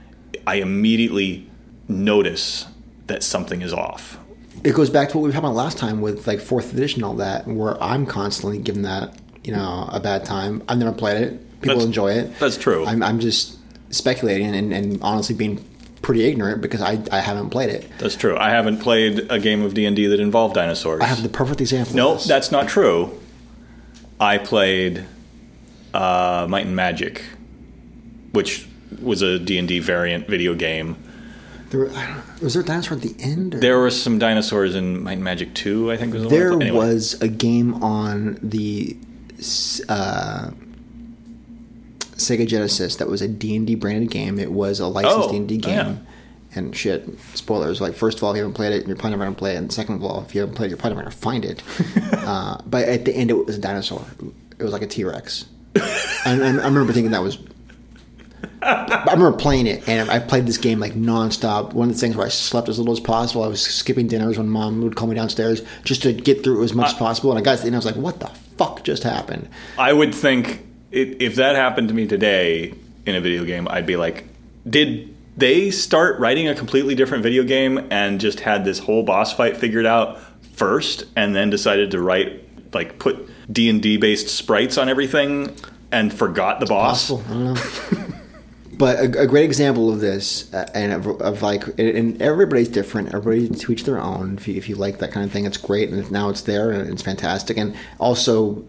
I 0.47 0.57
immediately 0.57 1.49
notice 1.89 2.67
that 3.07 3.23
something 3.23 3.63
is 3.63 3.73
off. 3.73 4.19
It 4.65 4.75
goes 4.75 4.91
back 4.91 5.11
to 5.11 5.17
what 5.19 5.23
we 5.23 5.29
were 5.29 5.33
talking 5.33 5.49
about 5.49 5.57
last 5.57 5.79
time 5.79 6.01
with 6.01 6.27
like 6.27 6.41
fourth 6.41 6.73
edition, 6.73 6.99
and 7.03 7.05
all 7.05 7.15
that, 7.17 7.47
where 7.47 7.81
I'm 7.83 8.07
constantly 8.07 8.59
giving 8.59 8.83
that 8.83 9.17
you 9.45 9.53
know 9.53 9.89
a 9.93 10.01
bad 10.01 10.25
time. 10.25 10.63
I've 10.69 10.79
never 10.79 10.93
played 10.93 11.21
it. 11.23 11.61
People 11.61 11.69
That's- 11.77 11.85
enjoy 11.87 12.13
it. 12.13 12.39
that's 12.39 12.57
true. 12.57 12.85
I'm, 12.85 13.03
I'm 13.03 13.19
just 13.19 13.56
speculating 13.91 14.55
and, 14.55 14.73
and 14.73 15.03
honestly 15.03 15.35
being 15.35 15.65
pretty 16.03 16.25
ignorant 16.25 16.61
because 16.63 16.81
I, 16.81 17.03
I 17.11 17.21
haven't 17.21 17.51
played 17.51 17.71
it. 17.71 17.91
That's 17.99 18.17
true. 18.17 18.37
I 18.37 18.51
haven't 18.51 18.79
played 18.79 19.31
a 19.31 19.39
game 19.39 19.63
of 19.63 19.75
D 19.75 19.87
and 19.87 19.97
D 19.97 20.07
that 20.07 20.21
involved 20.21 20.55
dinosaurs. 20.55 21.01
I 21.01 21.07
have 21.07 21.23
the 21.23 21.29
perfect 21.29 21.61
example. 21.61 21.97
No, 21.97 22.17
that's 22.17 22.53
not 22.53 22.69
true. 22.69 23.19
I 24.21 24.39
played 24.39 25.05
uh, 25.93 26.47
Might 26.49 26.67
and 26.67 26.77
Magic, 26.77 27.25
which 28.33 28.67
was 29.01 29.23
a 29.23 29.39
D 29.39 29.59
and 29.59 29.67
D 29.67 29.79
variant 29.81 30.29
video 30.29 30.55
game. 30.55 30.97
There, 31.71 31.81
were- 31.81 31.91
I 31.91 32.07
don't, 32.07 32.43
was 32.43 32.55
there 32.55 32.63
a 32.63 32.67
dinosaur 32.67 32.97
at 32.97 33.03
the 33.03 33.15
end? 33.19 33.57
Or? 33.57 33.59
There 33.59 33.79
were 33.79 33.91
some 33.91 34.19
dinosaurs 34.19 34.77
in 34.77 35.03
Might 35.03 35.15
and 35.15 35.25
Magic 35.25 35.55
Two. 35.55 35.91
I 35.91 35.97
think 35.97 36.15
was 36.15 36.23
the 36.23 36.29
There. 36.29 36.53
Anyway. 36.53 36.71
was 36.71 37.21
a 37.21 37.29
game 37.29 37.83
on 37.83 38.39
the 38.43 38.97
uh, 39.89 40.51
Sega 42.29 42.47
Genesis 42.47 42.97
that 42.97 43.09
was 43.09 43.23
a 43.23 43.29
D&D 43.29 43.75
branded 43.77 44.11
game. 44.11 44.39
It 44.39 44.53
was 44.53 44.81
a 44.81 44.87
licensed 44.87 45.29
Oh, 45.29 45.33
D&D 45.33 45.61
oh, 45.65 45.69
yeah. 45.69 45.83
game. 45.85 46.07
And 46.55 46.75
shit, 46.75 47.07
spoilers. 47.35 47.81
Like, 47.83 47.95
first 47.95 48.17
of 48.19 48.25
all, 48.25 48.31
if 48.31 48.37
you 48.37 48.43
haven't 48.43 48.55
played 48.55 48.73
it, 48.73 48.87
you're 48.87 48.97
probably 48.97 49.11
never 49.11 49.25
going 49.25 49.35
to 49.35 49.39
play 49.39 49.55
it. 49.55 49.59
And 49.59 49.71
second 49.73 49.97
of 49.97 50.05
all, 50.05 50.23
if 50.23 50.35
you 50.35 50.41
haven't 50.41 50.57
played 50.57 50.67
it, 50.67 50.71
you're 50.71 50.79
probably 50.79 50.97
never 50.97 51.11
going 51.11 51.13
to 51.13 51.19
find 51.19 51.45
it. 51.45 51.63
uh, 52.27 52.59
but 52.65 52.89
at 52.89 53.05
the 53.05 53.15
end, 53.15 53.31
it 53.31 53.35
was 53.47 53.59
a 53.59 53.61
dinosaur. 53.61 54.05
It 54.59 54.63
was 54.63 54.73
like 54.73 54.81
a 54.83 54.87
T 54.87 55.05
Rex. 55.05 55.47
and, 56.25 56.41
and 56.41 56.61
I 56.61 56.65
remember 56.65 56.93
thinking 56.95 57.11
that 57.13 57.23
was. 57.23 57.39
I 58.63 59.13
remember 59.13 59.37
playing 59.37 59.67
it, 59.67 59.87
and 59.89 60.11
I 60.11 60.19
played 60.19 60.47
this 60.47 60.59
game 60.59 60.81
like 60.81 60.95
nonstop. 60.95 61.73
One 61.73 61.89
of 61.91 61.95
the 61.95 62.01
things 62.01 62.17
where 62.17 62.27
I 62.27 62.31
slept 62.31 62.69
as 62.69 62.79
little 62.79 62.93
as 62.93 63.01
possible. 63.01 63.43
I 63.45 63.49
was 63.49 63.61
skipping 63.61 64.09
dinners 64.09 64.39
when 64.39 64.49
mom 64.49 64.81
would 64.83 64.97
call 64.97 65.09
me 65.09 65.15
downstairs 65.15 65.63
just 65.85 66.03
to 66.03 66.13
get 66.13 66.43
through 66.43 66.63
it 66.63 66.65
as 66.65 66.75
much 66.75 66.89
as 66.89 66.95
possible. 66.95 67.31
And 67.31 67.39
I 67.39 67.43
got 67.43 67.57
to 67.57 67.61
the 67.63 67.67
end, 67.67 67.77
I 67.77 67.79
was 67.79 67.87
like, 67.87 67.97
"What 67.97 68.19
the 68.21 68.29
fuck 68.57 68.83
just 68.83 69.03
happened?" 69.03 69.49
I 69.79 69.93
would 69.93 70.15
think 70.15 70.66
it, 70.97 71.23
if 71.23 71.35
that 71.37 71.57
happened 71.57 71.89
to 71.89 71.95
me 71.95 72.07
today 72.07 72.75
in 73.05 73.15
a 73.15 73.21
video 73.21 73.45
game, 73.45 73.69
I'd 73.69 73.87
be 73.87 73.97
like, 73.97 74.25
did 74.69 75.15
they 75.37 75.71
start 75.71 76.19
writing 76.19 76.49
a 76.49 76.55
completely 76.55 76.95
different 76.95 77.23
video 77.23 77.45
game 77.45 77.87
and 77.91 78.19
just 78.19 78.41
had 78.41 78.65
this 78.65 78.79
whole 78.79 79.03
boss 79.03 79.35
fight 79.35 79.57
figured 79.57 79.87
out 79.87 80.19
first, 80.55 81.05
and 81.15 81.37
then 81.37 81.51
decided 81.51 81.91
to 81.91 82.01
write 82.01 82.43
like 82.73 82.99
put 82.99 83.29
D 83.53 83.69
and 83.69 83.83
D 83.83 83.99
based 83.99 84.29
sprites 84.29 84.79
on 84.79 84.89
everything 84.89 85.55
and 85.93 86.13
forgot 86.13 86.61
the 86.61 86.67
boss? 86.67 87.11
Possible, 87.11 87.25
I 87.29 87.33
don't 87.33 87.55
know. 87.55 88.15
but 88.73 88.99
a, 88.99 89.23
a 89.23 89.27
great 89.27 89.45
example 89.45 89.93
of 89.93 90.01
this, 90.01 90.53
uh, 90.55 90.69
and 90.75 90.93
of, 90.93 91.07
of 91.21 91.43
like, 91.43 91.79
and 91.79 92.21
everybody's 92.23 92.69
different. 92.69 93.15
Everybody 93.15 93.49
to 93.49 93.73
each 93.73 93.85
their 93.85 94.01
own. 94.01 94.39
If 94.39 94.49
you, 94.49 94.55
if 94.55 94.69
you 94.71 94.77
like 94.77 94.99
that 94.99 95.13
kind 95.13 95.27
of 95.27 95.31
thing, 95.31 95.45
it's 95.45 95.59
great, 95.59 95.91
and 95.91 96.11
now 96.11 96.31
it's 96.31 96.43
there, 96.43 96.71
and 96.71 96.91
it's 96.91 97.03
fantastic. 97.03 97.59
And 97.59 97.77
also, 97.99 98.65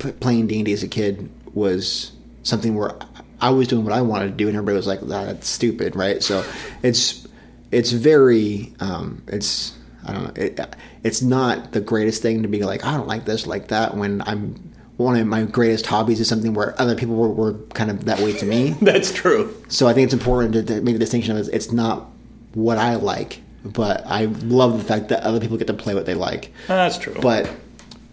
p- 0.00 0.12
playing 0.12 0.48
D 0.48 0.56
and 0.56 0.66
D 0.66 0.72
as 0.72 0.82
a 0.82 0.88
kid 0.88 1.30
was 1.54 2.12
something 2.42 2.74
where 2.74 2.92
I 3.40 3.50
was 3.50 3.68
doing 3.68 3.84
what 3.84 3.92
I 3.92 4.02
wanted 4.02 4.26
to 4.26 4.32
do, 4.32 4.48
and 4.48 4.56
everybody 4.56 4.76
was 4.76 4.86
like, 4.86 5.00
"That's 5.00 5.48
stupid," 5.48 5.96
right? 5.96 6.22
So 6.22 6.44
it's 6.82 7.26
it's 7.70 7.92
very 7.92 8.74
um, 8.80 9.22
it's 9.28 9.76
I 10.04 10.12
don't 10.12 10.24
know 10.24 10.42
it, 10.42 10.76
it's 11.02 11.22
not 11.22 11.72
the 11.72 11.80
greatest 11.80 12.22
thing 12.22 12.42
to 12.42 12.48
be 12.48 12.62
like 12.62 12.84
I 12.84 12.96
don't 12.96 13.06
like 13.08 13.24
this 13.24 13.46
like 13.46 13.68
that 13.68 13.96
when 13.96 14.22
I'm 14.22 14.70
one 14.96 15.16
of 15.16 15.26
my 15.26 15.44
greatest 15.44 15.86
hobbies 15.86 16.20
is 16.20 16.28
something 16.28 16.52
where 16.52 16.78
other 16.80 16.94
people 16.94 17.16
were, 17.16 17.30
were 17.30 17.54
kind 17.72 17.90
of 17.90 18.04
that 18.04 18.20
way 18.20 18.34
to 18.34 18.44
me. 18.44 18.70
That's 18.82 19.10
true. 19.12 19.54
So 19.68 19.88
I 19.88 19.94
think 19.94 20.04
it's 20.04 20.12
important 20.12 20.52
to, 20.52 20.62
to 20.62 20.82
make 20.82 20.94
the 20.94 20.98
distinction 20.98 21.36
of 21.38 21.48
it's 21.48 21.72
not 21.72 22.10
what 22.52 22.76
I 22.76 22.96
like, 22.96 23.40
but 23.64 24.02
I 24.06 24.24
love 24.26 24.76
the 24.76 24.84
fact 24.84 25.08
that 25.08 25.22
other 25.22 25.40
people 25.40 25.56
get 25.56 25.68
to 25.68 25.74
play 25.74 25.94
what 25.94 26.04
they 26.04 26.14
like. 26.14 26.52
That's 26.68 26.98
true. 26.98 27.16
But 27.22 27.50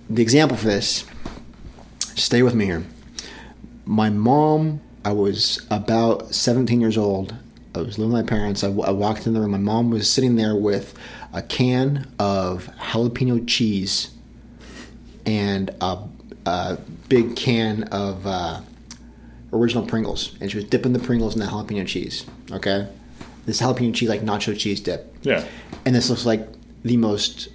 the 0.10 0.22
example 0.22 0.56
for 0.56 0.68
this, 0.68 1.06
stay 2.18 2.44
with 2.44 2.56
me 2.56 2.66
here. 2.66 2.84
My 3.86 4.10
mom, 4.10 4.82
I 5.06 5.14
was 5.14 5.66
about 5.70 6.34
17 6.34 6.82
years 6.82 6.98
old. 6.98 7.36
I 7.74 7.80
was 7.80 7.98
living 7.98 8.14
with 8.14 8.26
my 8.26 8.30
parents. 8.30 8.64
I, 8.64 8.68
I 8.68 8.92
walked 8.92 9.28
in 9.28 9.34
the 9.34 9.40
room. 9.40 9.52
My 9.52 9.58
mom 9.58 9.92
was 9.92 10.10
sitting 10.10 10.36
there 10.36 10.56
with 10.56 10.98
a 11.32 11.42
can 11.42 12.12
of 12.20 12.70
jalapeno 12.80 13.48
cheese 13.48 14.12
and 15.26 15.70
a, 15.82 16.00
a 16.46 16.78
big 17.08 17.36
can 17.36 17.84
of 17.84 18.26
uh, 18.26 18.62
original 19.54 19.86
Pringles, 19.86 20.36
and 20.42 20.50
she 20.50 20.58
was 20.58 20.66
dipping 20.66 20.94
the 20.94 21.00
Pringles 21.00 21.36
in 21.36 21.42
the 21.42 21.48
jalapeno 21.48 21.86
cheese. 21.86 22.26
Okay, 22.52 22.88
this 23.46 23.62
jalapeno 23.62 23.94
cheese 23.94 24.10
like 24.10 24.22
nacho 24.22 24.58
cheese 24.58 24.80
dip. 24.80 25.14
Yeah. 25.22 25.46
and 25.86 25.94
this 25.94 26.10
looks 26.10 26.26
like 26.26 26.48
the 26.84 26.98
most 26.98 27.50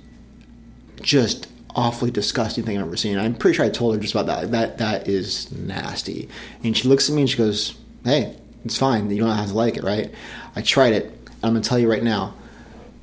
just 1.00 1.48
awfully 1.74 2.10
disgusting 2.10 2.64
thing 2.64 2.78
I've 2.78 2.86
ever 2.86 2.96
seen. 2.96 3.18
I'm 3.18 3.34
pretty 3.34 3.56
sure 3.56 3.64
I 3.64 3.70
told 3.70 3.94
her 3.94 4.00
just 4.00 4.14
about 4.14 4.26
that. 4.26 4.42
Like, 4.42 4.50
that 4.50 4.78
that 4.78 5.08
is 5.08 5.50
nasty. 5.52 6.28
And 6.62 6.76
she 6.76 6.88
looks 6.88 7.08
at 7.08 7.14
me 7.14 7.22
and 7.22 7.30
she 7.30 7.36
goes, 7.38 7.74
"Hey, 8.04 8.36
it's 8.64 8.76
fine. 8.76 9.10
You 9.10 9.18
don't 9.20 9.36
have 9.36 9.48
to 9.48 9.54
like 9.54 9.76
it, 9.76 9.84
right?" 9.84 10.10
I 10.56 10.62
tried 10.62 10.92
it. 10.92 11.04
And 11.26 11.44
I'm 11.44 11.52
gonna 11.54 11.60
tell 11.60 11.78
you 11.78 11.90
right 11.90 12.02
now, 12.02 12.34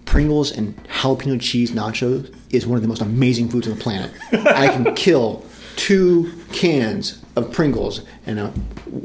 Pringles 0.05 0.51
and 0.51 0.75
jalapeno 0.87 1.39
cheese 1.39 1.71
nachos 1.71 2.33
is 2.51 2.65
one 2.65 2.77
of 2.77 2.81
the 2.81 2.87
most 2.87 3.01
amazing 3.01 3.49
foods 3.49 3.67
on 3.67 3.75
the 3.75 3.81
planet. 3.81 4.11
I 4.31 4.67
can 4.69 4.95
kill 4.95 5.45
two 5.75 6.31
cans 6.51 7.23
of 7.35 7.51
Pringles 7.51 8.01
and 8.25 8.39
a, 8.39 8.53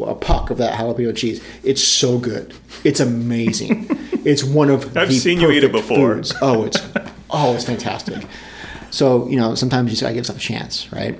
a 0.04 0.14
puck 0.14 0.50
of 0.50 0.58
that 0.58 0.78
jalapeno 0.78 1.14
cheese. 1.14 1.42
It's 1.62 1.82
so 1.82 2.18
good. 2.18 2.54
It's 2.84 3.00
amazing. 3.00 3.90
It's 4.24 4.42
one 4.42 4.70
of 4.70 4.96
I've 4.96 5.12
seen 5.12 5.38
you 5.38 5.50
eat 5.50 5.64
it 5.64 5.70
before. 5.72 6.14
foods. 6.14 6.32
Oh, 6.40 6.64
it's 6.64 6.80
oh, 7.28 7.54
it's 7.54 7.64
fantastic. 7.66 8.24
So 8.94 9.26
you 9.26 9.36
know, 9.36 9.56
sometimes 9.56 9.86
you 9.86 9.90
just 9.90 10.02
gotta 10.02 10.14
give 10.14 10.24
stuff 10.24 10.36
a 10.36 10.40
chance, 10.40 10.92
right? 10.92 11.18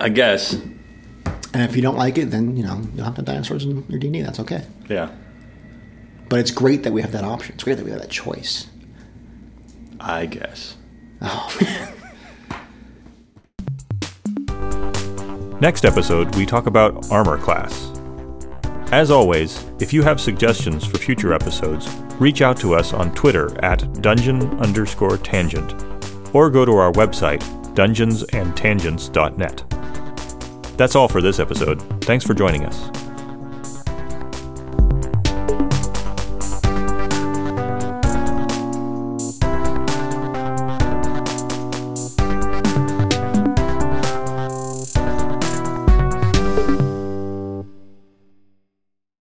I 0.00 0.08
guess. 0.08 0.54
And 0.54 1.62
if 1.62 1.76
you 1.76 1.82
don't 1.82 1.96
like 1.96 2.18
it, 2.18 2.32
then 2.32 2.56
you 2.56 2.64
know 2.64 2.82
you'll 2.92 3.04
have 3.04 3.14
to 3.14 3.20
have 3.20 3.24
dinosaurs 3.24 3.64
in 3.64 3.84
your 3.88 4.00
D&D. 4.00 4.20
That's 4.22 4.40
okay. 4.40 4.66
Yeah. 4.88 5.14
But 6.28 6.40
it's 6.40 6.50
great 6.50 6.82
that 6.82 6.92
we 6.92 7.02
have 7.02 7.12
that 7.12 7.22
option. 7.22 7.54
It's 7.54 7.62
great 7.62 7.76
that 7.76 7.84
we 7.84 7.92
have 7.92 8.00
that 8.00 8.10
choice. 8.10 8.66
I 10.00 10.26
guess. 10.26 10.76
Oh, 11.22 11.56
Next 15.60 15.84
episode, 15.84 16.34
we 16.34 16.46
talk 16.46 16.66
about 16.66 17.12
armor 17.12 17.38
class. 17.38 17.92
As 18.90 19.12
always, 19.12 19.64
if 19.78 19.92
you 19.92 20.02
have 20.02 20.20
suggestions 20.20 20.84
for 20.84 20.98
future 20.98 21.32
episodes, 21.32 21.88
reach 22.18 22.42
out 22.42 22.56
to 22.56 22.74
us 22.74 22.92
on 22.92 23.14
Twitter 23.14 23.56
at 23.64 24.02
dungeon 24.02 24.58
underscore 24.58 25.16
tangent, 25.16 25.74
or 26.32 26.50
go 26.50 26.64
to 26.64 26.76
our 26.76 26.92
website, 26.92 27.42
dungeonsandtangents.net. 27.74 29.64
That's 30.76 30.96
all 30.96 31.08
for 31.08 31.20
this 31.20 31.38
episode. 31.38 31.82
Thanks 32.04 32.24
for 32.24 32.34
joining 32.34 32.64
us. 32.64 32.99